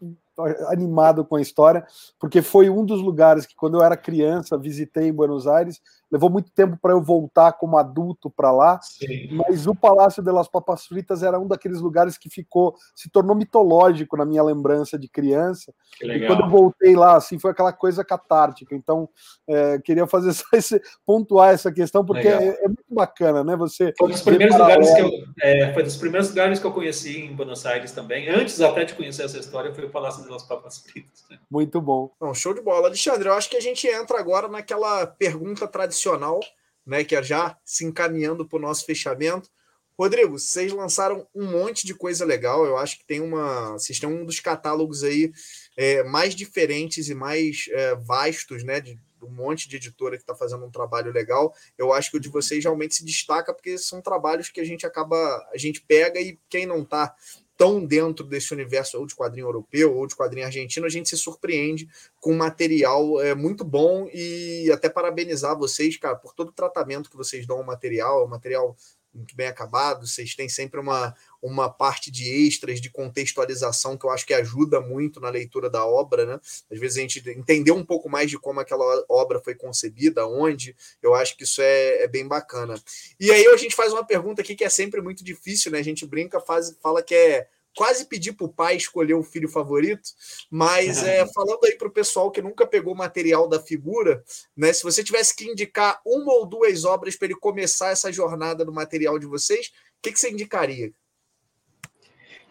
[0.67, 1.85] animado com a história,
[2.19, 5.81] porque foi um dos lugares que, quando eu era criança, visitei em Buenos Aires
[6.11, 9.29] levou muito tempo para eu voltar como adulto para lá, Sim.
[9.31, 13.35] mas o Palácio de las Papas Fritas era um daqueles lugares que ficou, se tornou
[13.35, 15.73] mitológico na minha lembrança de criança.
[16.01, 18.75] E quando eu voltei lá, assim, foi aquela coisa catártica.
[18.75, 19.07] Então,
[19.47, 23.55] é, queria fazer só esse, pontuar essa questão, porque é, é, muito bacana, né?
[23.55, 25.09] Você foi dos primeiros lugares que eu,
[25.41, 28.27] é, foi dos primeiros lugares que eu conheci em Buenos Aires também.
[28.29, 31.23] Antes até de conhecer essa história, foi o Palácio de las Papas Fritas.
[31.29, 31.37] Né?
[31.49, 32.11] Muito bom.
[32.19, 33.29] Bom, show de bola, Alexandre.
[33.29, 36.39] Eu acho que a gente entra agora naquela pergunta tradicional tradicional,
[36.85, 39.49] né, que é já se encaminhando para o nosso fechamento.
[39.97, 42.65] Rodrigo, vocês lançaram um monte de coisa legal.
[42.65, 43.73] Eu acho que tem uma.
[43.73, 45.31] Vocês têm um dos catálogos aí
[45.77, 48.79] é, mais diferentes e mais é, vastos, né?
[48.79, 51.53] De, um monte de editora que está fazendo um trabalho legal.
[51.77, 54.83] Eu acho que o de vocês realmente se destaca, porque são trabalhos que a gente
[54.83, 55.15] acaba,
[55.53, 57.15] a gente pega e quem não está
[57.61, 61.15] tão dentro desse universo ou de quadrinho europeu ou de quadrinho argentino, a gente se
[61.15, 61.87] surpreende
[62.19, 67.15] com material é, muito bom e até parabenizar vocês, cara, por todo o tratamento que
[67.15, 68.75] vocês dão ao material, é um material
[69.13, 74.09] muito bem acabado, vocês têm sempre uma, uma parte de extras, de contextualização, que eu
[74.09, 76.39] acho que ajuda muito na leitura da obra, né?
[76.71, 80.75] Às vezes a gente entender um pouco mais de como aquela obra foi concebida, onde,
[81.01, 82.81] eu acho que isso é, é bem bacana.
[83.19, 85.79] E aí a gente faz uma pergunta aqui que é sempre muito difícil, né?
[85.79, 89.47] A gente brinca, faz, fala que é quase pedir para o pai escolher o filho
[89.47, 90.09] favorito,
[90.49, 94.23] mas é, falando aí para o pessoal que nunca pegou material da figura,
[94.55, 94.73] né?
[94.73, 98.73] Se você tivesse que indicar uma ou duas obras para ele começar essa jornada do
[98.73, 100.91] material de vocês, o que, que você indicaria?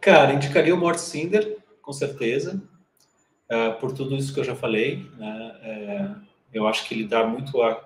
[0.00, 2.62] Cara, indicaria o Mort Cinder, com certeza,
[3.50, 5.06] uh, por tudo isso que eu já falei.
[5.18, 5.60] Né?
[5.62, 6.10] É,
[6.52, 7.84] eu acho que ele dá muito a,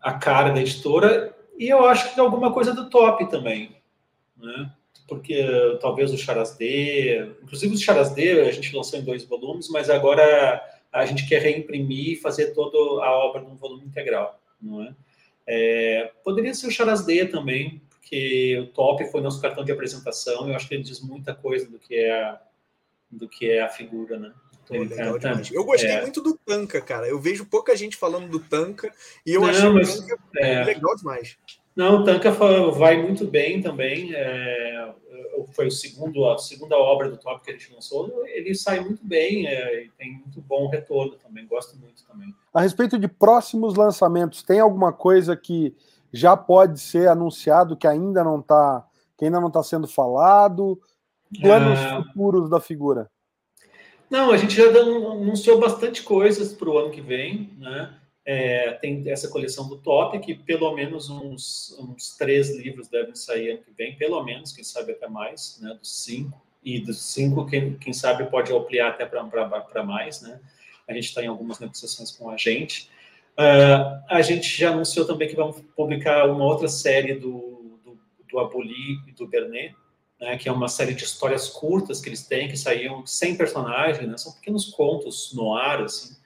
[0.00, 3.74] a cara da editora e eu acho que alguma coisa do top também.
[4.36, 4.70] Né?
[5.10, 5.44] Porque
[5.80, 11.04] talvez o Charasdê, inclusive o Charasdê a gente lançou em dois volumes, mas agora a
[11.04, 14.94] gente quer reimprimir e fazer toda a obra num volume integral, não é?
[15.48, 20.54] é poderia ser o Charasdê também, porque o top foi nosso cartão de apresentação, eu
[20.54, 22.40] acho que ele diz muita coisa do que é a,
[23.10, 24.32] do que é a figura, né?
[24.70, 25.18] legal
[25.50, 26.00] eu gostei é.
[26.02, 27.08] muito do Tanka, cara.
[27.08, 28.94] Eu vejo pouca gente falando do Tanka
[29.26, 30.62] e eu Não, achei mas, o Tanka é.
[30.62, 31.36] legal demais.
[31.80, 34.14] Não, o Tanka vai muito bem também.
[34.14, 34.92] É,
[35.54, 38.26] foi o segundo, a segunda obra do Top que a gente lançou.
[38.26, 41.46] Ele sai muito bem é, e tem muito bom retorno também.
[41.46, 42.34] Gosto muito também.
[42.52, 45.74] A respeito de próximos lançamentos, tem alguma coisa que
[46.12, 50.78] já pode ser anunciado que ainda não está que ainda não está sendo falado?
[51.40, 52.04] Planos ah.
[52.04, 53.10] futuros da figura?
[54.10, 57.99] Não, a gente já anunciou bastante coisas para o ano que vem, né?
[58.32, 63.50] É, tem essa coleção do Top, que pelo menos uns, uns, três livros devem sair
[63.50, 65.74] ano que vem, pelo menos, quem sabe até mais, né?
[65.74, 66.40] Dos cinco.
[66.62, 70.38] E dos cinco, quem, quem sabe pode ampliar até para mais, né?
[70.86, 72.88] A gente está em algumas negociações com a gente.
[73.32, 77.98] Uh, a gente já anunciou também que vamos publicar uma outra série do, do,
[78.30, 79.74] do Aboli e do Bernet,
[80.20, 84.06] né, que é uma série de histórias curtas que eles têm, que saíam sem personagem,
[84.06, 86.19] né, são pequenos contos no ar, assim.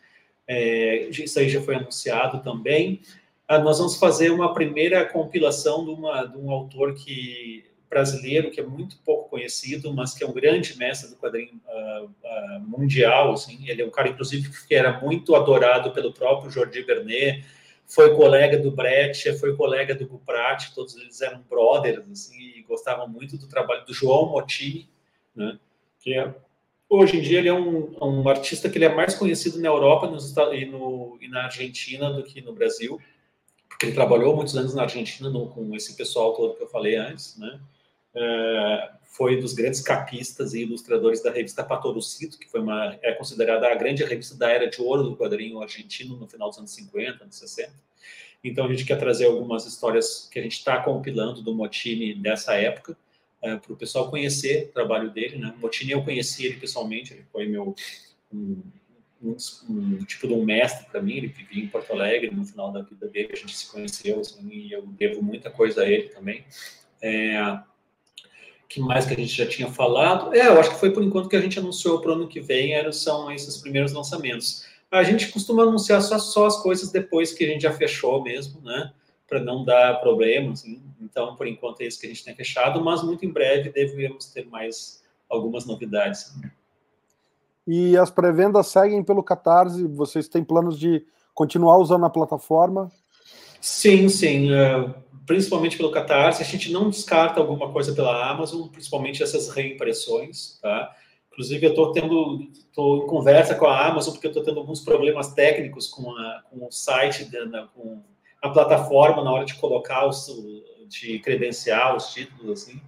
[0.47, 3.01] É, isso aí já foi anunciado também.
[3.47, 8.61] Ah, nós vamos fazer uma primeira compilação de, uma, de um autor que brasileiro que
[8.61, 13.33] é muito pouco conhecido, mas que é um grande mestre do quadrinho uh, uh, mundial.
[13.33, 13.69] Assim.
[13.69, 17.45] Ele é um cara, inclusive, que era muito adorado pelo próprio Jordi Bernet,
[17.87, 23.07] foi colega do Brecht, foi colega do Guprat, todos eles eram brothers, assim, e gostavam
[23.07, 24.89] muito do trabalho do João Motini,
[25.35, 25.59] né,
[26.01, 26.35] que é,
[26.99, 30.07] hoje em dia ele é um, um, artista que ele é mais conhecido na Europa
[30.09, 33.01] nos, e, no, e na Argentina do que no Brasil,
[33.69, 36.97] porque ele trabalhou muitos anos na Argentina no, com esse pessoal todo que eu falei
[36.97, 37.61] antes, né,
[38.15, 43.69] é, foi dos grandes capistas e ilustradores da revista Patorocito, que foi uma, é considerada
[43.69, 47.25] a grande revista da era de ouro do quadrinho argentino no final dos anos 50,
[47.25, 47.73] anos 60.
[48.43, 52.55] Então a gente quer trazer algumas histórias que a gente está compilando do Motini dessa
[52.55, 52.97] época,
[53.45, 55.37] é, para o pessoal conhecer o trabalho dele.
[55.37, 55.53] Né?
[55.57, 57.75] O Motini eu conheci ele pessoalmente, ele foi meu
[58.33, 58.63] um,
[59.23, 59.37] um,
[59.69, 62.81] um tipo de um mestre para mim, ele vivia em Porto Alegre, no final da
[62.81, 66.45] vida dele a gente se conheceu, assim, e eu devo muita coisa a ele também.
[67.03, 67.59] É,
[68.69, 70.35] que mais que a gente já tinha falado?
[70.35, 72.41] É, eu acho que foi por enquanto que a gente anunciou para o ano que
[72.41, 74.65] vem, eram, são esses primeiros lançamentos.
[74.91, 78.61] A gente costuma anunciar só, só as coisas depois que a gente já fechou mesmo,
[78.63, 78.93] né?
[79.27, 80.61] Para não dar problemas.
[80.61, 80.83] Assim.
[81.01, 84.27] Então, por enquanto, é isso que a gente tem fechado, mas muito em breve devemos
[84.27, 86.35] ter mais algumas novidades.
[87.67, 89.87] E as pré-vendas seguem pelo Catarse?
[89.87, 91.05] Vocês têm planos de
[91.35, 92.91] continuar usando a plataforma?
[93.61, 94.51] Sim, sim.
[94.51, 94.95] Uh,
[95.27, 100.95] principalmente pelo Catarse, a gente não descarta alguma coisa pela Amazon, principalmente essas reimpressões, tá?
[101.33, 104.81] Inclusive, eu estou tendo, estou em conversa com a Amazon, porque eu estou tendo alguns
[104.81, 108.03] problemas técnicos com, a, com o site, da, com
[108.45, 110.27] a plataforma, na hora de colocar, os,
[110.87, 112.81] de credenciar os títulos, assim,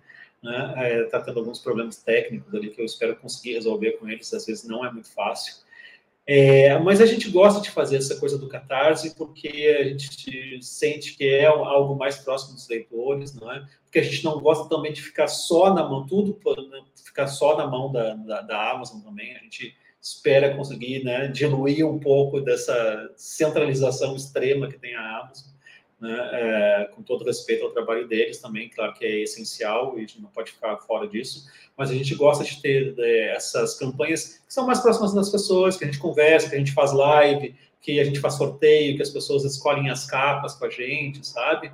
[0.42, 0.74] né?
[0.76, 4.46] É, tá tendo alguns problemas técnicos ali que eu espero conseguir resolver com eles, às
[4.46, 5.54] vezes não é muito fácil.
[6.28, 11.16] É, mas a gente gosta de fazer essa coisa do catarse porque a gente sente
[11.16, 13.64] que é algo mais próximo dos leitores, não é?
[13.84, 16.36] Porque a gente não gosta também de ficar só na mão, tudo
[16.68, 16.82] né?
[16.96, 19.36] ficar só na mão da, da, da, Amazon também.
[19.36, 25.56] A gente espera conseguir né, diluir um pouco dessa centralização extrema que tem a Amazon
[26.00, 30.00] né, é, com todo respeito ao trabalho deles também, claro que é essencial e a
[30.00, 34.42] gente não pode ficar fora disso, mas a gente gosta de ter é, essas campanhas
[34.46, 37.54] que são mais próximas das pessoas, que a gente conversa, que a gente faz live,
[37.80, 41.68] que a gente faz sorteio, que as pessoas escolhem as capas com a gente, sabe?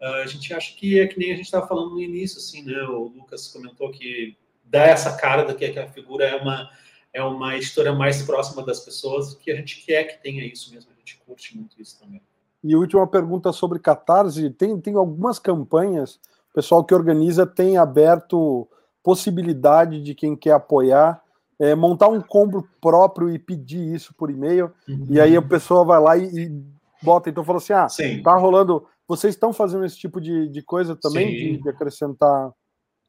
[0.00, 2.62] Uh, a gente acha que é que nem a gente estava falando no início, assim,
[2.62, 2.80] né?
[2.84, 6.70] O Lucas comentou que dá essa cara da que a figura é uma
[7.12, 10.90] é uma editora mais próxima das pessoas, que a gente quer que tenha isso mesmo,
[10.94, 12.20] a gente curte muito isso também.
[12.62, 16.16] E última pergunta sobre Catarse: tem, tem algumas campanhas,
[16.50, 18.68] o pessoal que organiza tem aberto
[19.02, 21.22] possibilidade de quem quer apoiar.
[21.60, 25.06] É, montar um combo próprio e pedir isso por e-mail, uhum.
[25.10, 26.64] e aí a pessoa vai lá e, e
[27.02, 27.28] bota.
[27.28, 28.22] Então, falou assim: ah, Sim.
[28.22, 28.86] tá rolando.
[29.08, 32.52] Vocês estão fazendo esse tipo de, de coisa também, de, de, acrescentar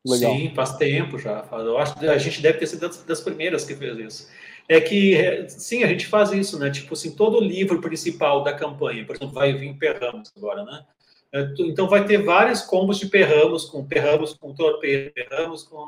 [0.05, 0.33] Legal.
[0.33, 1.45] Sim, faz tempo já.
[1.51, 4.29] Eu acho a gente deve ter sido das, das primeiras que fez isso.
[4.67, 6.69] É que, é, sim, a gente faz isso, né?
[6.69, 10.85] Tipo assim, todo o livro principal da campanha, por exemplo, vai vir Perramos agora, né?
[11.33, 15.85] É, então vai ter vários combos de Perramos, com Perramos com Torpedo, Perramos com,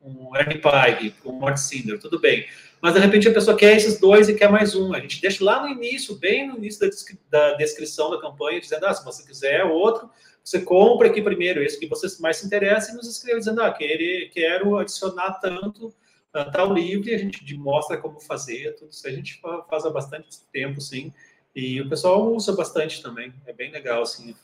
[0.00, 2.46] com Pike, com Mort Cinder, tudo bem.
[2.80, 4.92] Mas de repente a pessoa quer esses dois e quer mais um.
[4.92, 6.88] A gente deixa lá no início, bem no início da,
[7.30, 10.10] da descrição da campanha, dizendo: ah, se você quiser outro,
[10.44, 13.72] você compra aqui primeiro esse que você mais se interessa e nos escreve dizendo, ah,
[13.72, 19.08] quero, quero adicionar tanto uh, tal livro e a gente mostra como fazer, tudo isso
[19.08, 21.10] a gente faz há bastante tempo, sim.
[21.56, 24.34] E o pessoal usa bastante também, é bem legal, assim,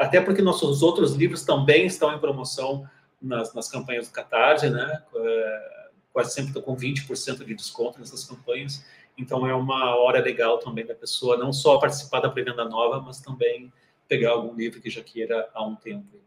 [0.00, 2.88] até porque nossos outros livros também estão em promoção
[3.20, 5.02] nas, nas campanhas do Catarse, né?
[5.14, 8.82] É, quase sempre estou com 20% de desconto nessas campanhas,
[9.16, 13.20] então é uma hora legal também da pessoa não só participar da pré-venda nova, mas
[13.20, 13.70] também
[14.08, 16.18] pegar algum livro que já queira há um tempo.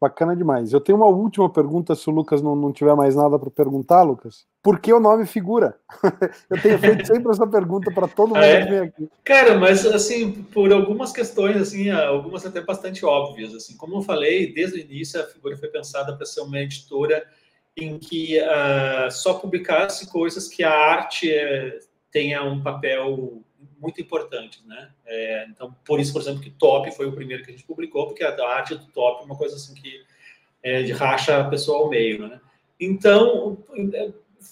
[0.00, 0.72] Bacana demais.
[0.72, 4.02] Eu tenho uma última pergunta, se o Lucas não, não tiver mais nada para perguntar,
[4.02, 4.46] Lucas.
[4.62, 5.76] Por que o nome figura?
[6.48, 8.64] eu tenho feito sempre essa pergunta para todo mundo é?
[8.64, 9.08] que vem aqui.
[9.24, 13.52] Cara, mas assim, por algumas questões, assim, algumas até bastante óbvias.
[13.52, 17.26] Assim, como eu falei, desde o início a figura foi pensada para ser uma editora
[17.76, 21.78] em que uh, só publicasse coisas que a arte uh,
[22.12, 23.42] tenha um papel
[23.80, 24.90] muito importantes, né?
[25.06, 28.06] É, então, por isso, por exemplo, que Top foi o primeiro que a gente publicou,
[28.06, 30.02] porque a arte do Top é uma coisa assim que
[30.62, 32.40] é, racha a pessoa ao meio, né?
[32.80, 33.58] Então,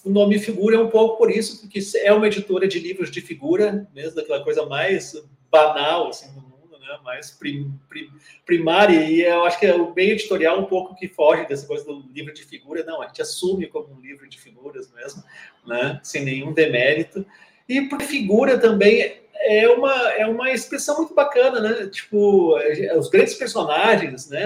[0.03, 3.21] o nome figura é um pouco por isso, porque é uma editora de livros de
[3.21, 5.13] figura, mesmo daquela coisa mais
[5.49, 6.99] banal assim do mundo, né?
[7.03, 8.09] Mais prim, prim,
[8.45, 11.85] primária e eu acho que é o meio editorial um pouco que foge dessa coisa
[11.85, 12.83] do livro de figura.
[12.83, 15.23] Não, a gente assume como um livro de figuras mesmo,
[15.65, 15.99] né?
[16.03, 17.25] Sem nenhum demérito.
[17.67, 21.87] E por figura também é uma, é uma expressão muito bacana, né?
[21.87, 22.57] Tipo,
[22.97, 24.45] os grandes personagens, né?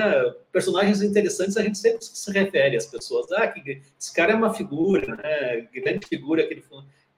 [0.51, 3.31] Personagens interessantes, a gente sempre se refere às pessoas.
[3.31, 5.67] Ah, que, esse cara é uma figura, né?
[5.73, 6.61] Grande figura aquele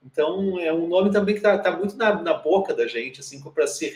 [0.05, 3.41] então é um nome também que está tá muito na, na, boca da gente, assim,
[3.41, 3.91] para se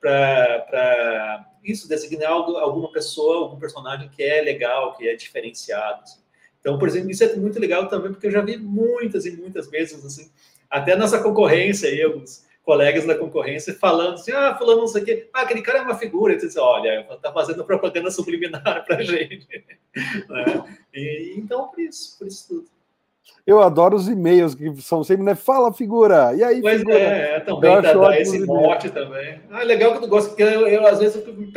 [0.00, 6.02] para isso designar alguma pessoa, algum personagem que é legal, que é diferenciado.
[6.02, 6.20] Assim.
[6.60, 9.70] Então, por exemplo, isso é muito legal também porque eu já vi muitas e muitas
[9.70, 10.30] vezes assim
[10.74, 15.04] até nossa concorrência aí, alguns colegas da concorrência falando assim, ah, fulano não sei o
[15.04, 19.02] quê, ah, aquele cara é uma figura, e diz, olha, tá fazendo propaganda subliminar pra
[19.02, 19.46] gente.
[20.28, 20.64] né?
[20.92, 22.74] e, então, por isso, por isso tudo.
[23.46, 25.34] Eu adoro os e-mails que são sempre, né?
[25.34, 26.34] Fala, figura!
[26.34, 26.98] E aí, pois figura?
[26.98, 29.40] é, é também dá, dá esse mote também.
[29.50, 31.52] Ah, legal que tu gosta, porque eu, eu às vezes eu me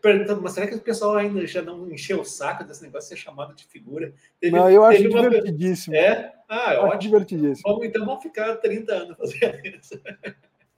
[0.00, 3.16] perguntando, mas será que o pessoal ainda já não encheu o saco desse negócio de
[3.16, 4.12] ser chamado de figura?
[4.40, 5.22] Teve, não, eu acho uma...
[5.22, 5.94] divertidíssimo.
[5.94, 6.32] É?
[6.48, 7.00] Ah, eu ótimo.
[7.00, 7.62] divertidíssimo.
[7.66, 10.00] Vamos, então vamos ficar 30 anos fazendo isso.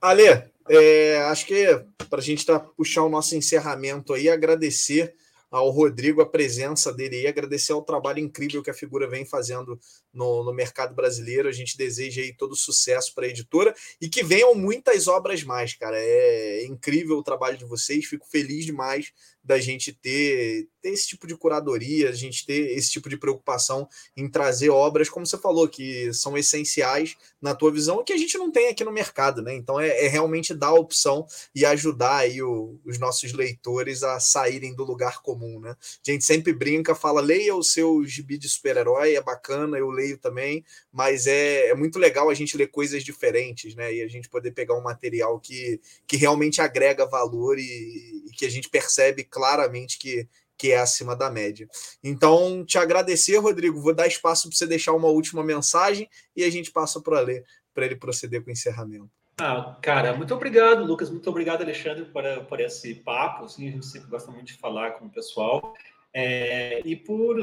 [0.01, 0.23] Ale,
[0.69, 5.13] é, acho que para a gente tá, puxar o nosso encerramento aí, agradecer
[5.51, 9.77] ao Rodrigo a presença dele e agradecer ao trabalho incrível que a figura vem fazendo
[10.13, 11.47] no, no mercado brasileiro.
[11.47, 15.73] A gente deseja aí todo sucesso para a editora e que venham muitas obras mais,
[15.73, 15.97] cara.
[15.97, 21.25] É incrível o trabalho de vocês, fico feliz demais da gente ter, ter esse tipo
[21.25, 25.67] de curadoria, a gente ter esse tipo de preocupação em trazer obras, como você falou,
[25.67, 29.55] que são essenciais na tua visão, que a gente não tem aqui no mercado, né?
[29.55, 34.19] Então é, é realmente dar a opção e ajudar aí o, os nossos leitores a
[34.19, 35.75] saírem do lugar comum, né?
[36.07, 40.00] A gente sempre brinca, fala, leia o seu gibi de super-herói, é bacana, eu leio
[40.17, 43.93] também, mas é, é muito legal a gente ler coisas diferentes, né?
[43.93, 48.45] E a gente poder pegar um material que, que realmente agrega valor e, e que
[48.45, 50.27] a gente percebe claramente que,
[50.57, 51.67] que é acima da média.
[52.03, 53.81] Então, te agradecer, Rodrigo.
[53.81, 57.43] Vou dar espaço para você deixar uma última mensagem e a gente passa para ler
[57.73, 59.09] para ele proceder com o encerramento.
[59.39, 61.09] Ah, cara, muito obrigado, Lucas.
[61.09, 63.45] Muito obrigado, Alexandre, por, por esse papo.
[63.45, 65.73] Assim, a gente sempre gosta muito de falar com o pessoal.
[66.13, 67.41] É, e por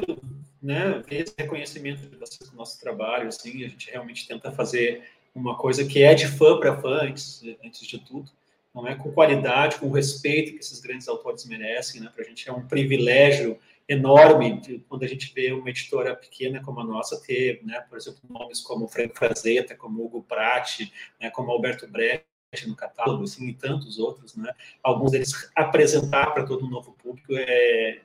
[0.61, 5.03] né, ver esse reconhecimento de vocês do nosso trabalho, assim, a gente realmente tenta fazer
[5.33, 8.31] uma coisa que é de fã para fã, antes, antes de tudo
[8.73, 12.11] não é com qualidade, com o respeito que esses grandes autores merecem, né?
[12.13, 13.57] Para a gente é um privilégio
[13.87, 17.81] enorme de, quando a gente vê uma editora pequena como a nossa ter, né?
[17.89, 21.29] Por exemplo, nomes como Frank Frazetta, como Hugo Prati, né?
[21.29, 22.25] Como Alberto Brecht
[22.67, 24.53] no catálogo, assim, e tantos outros, né?
[24.83, 27.99] Alguns deles apresentar para todo um novo público é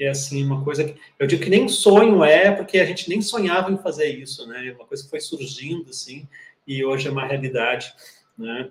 [0.00, 3.20] é assim uma coisa que eu digo que nem sonho é, porque a gente nem
[3.20, 4.68] sonhava em fazer isso, né?
[4.68, 6.26] É uma coisa que foi surgindo assim
[6.66, 7.92] e hoje é uma realidade,
[8.36, 8.70] né?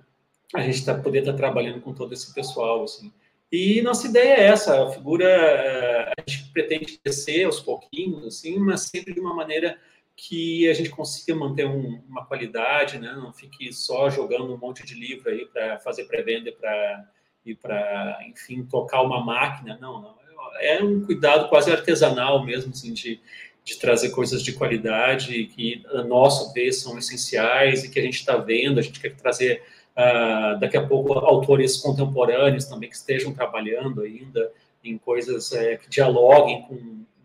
[0.54, 3.12] a gente está poder estar tá trabalhando com todo esse pessoal, assim.
[3.52, 8.58] E nossa ideia é essa, a figura, eh, a gente pretende crescer aos pouquinhos, assim,
[8.60, 9.78] mas sempre de uma maneira
[10.16, 13.14] que a gente consiga manter um, uma qualidade, né?
[13.14, 17.10] Não fique só jogando um monte de livro aí para fazer pré-venda para
[17.46, 19.78] e para, enfim, tocar uma máquina.
[19.80, 20.19] Não, não.
[20.62, 23.20] É um cuidado quase artesanal mesmo, assim, de,
[23.64, 28.16] de trazer coisas de qualidade que, a nosso ver, são essenciais e que a gente
[28.16, 29.62] está vendo, a gente quer trazer
[30.00, 34.50] Uh, daqui a pouco autores contemporâneos também que estejam trabalhando ainda
[34.82, 36.76] em coisas é, que dialoguem com,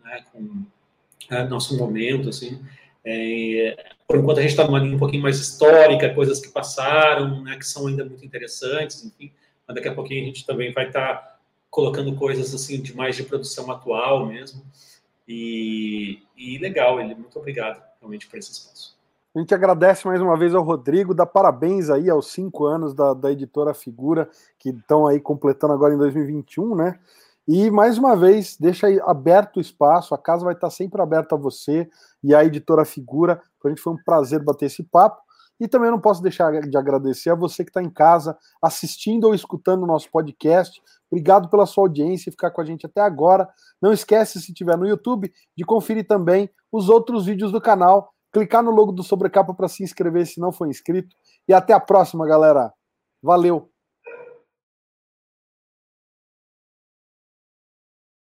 [0.03, 0.65] né, com
[1.29, 2.61] é, nosso momento, assim.
[3.03, 7.43] É, por enquanto a gente está numa linha um pouquinho mais histórica, coisas que passaram,
[7.43, 9.31] né, que são ainda muito interessantes, enfim.
[9.67, 11.34] Mas daqui a pouquinho a gente também vai estar tá
[11.75, 14.63] colocando coisas assim de mais de produção atual mesmo.
[15.27, 18.95] E, e legal, ele muito obrigado realmente por esse espaço.
[19.35, 23.13] A gente agradece mais uma vez ao Rodrigo, dá parabéns aí aos cinco anos da,
[23.13, 26.97] da editora Figura, que estão aí completando agora em 2021, né?
[27.45, 31.35] E mais uma vez, deixa aí aberto o espaço, a casa vai estar sempre aberta
[31.35, 31.89] a você
[32.23, 33.41] e a editora Figura.
[33.59, 35.25] Para a gente foi um prazer bater esse papo.
[35.59, 39.33] E também não posso deixar de agradecer a você que está em casa, assistindo ou
[39.33, 40.81] escutando o nosso podcast.
[41.15, 43.47] Obrigado pela sua audiência e ficar com a gente até agora.
[43.81, 48.11] Não esquece, se estiver no YouTube, de conferir também os outros vídeos do canal.
[48.33, 51.15] Clicar no logo do Sobrecapa para se inscrever se não for inscrito.
[51.47, 52.73] E até a próxima, galera.
[53.23, 53.74] Valeu!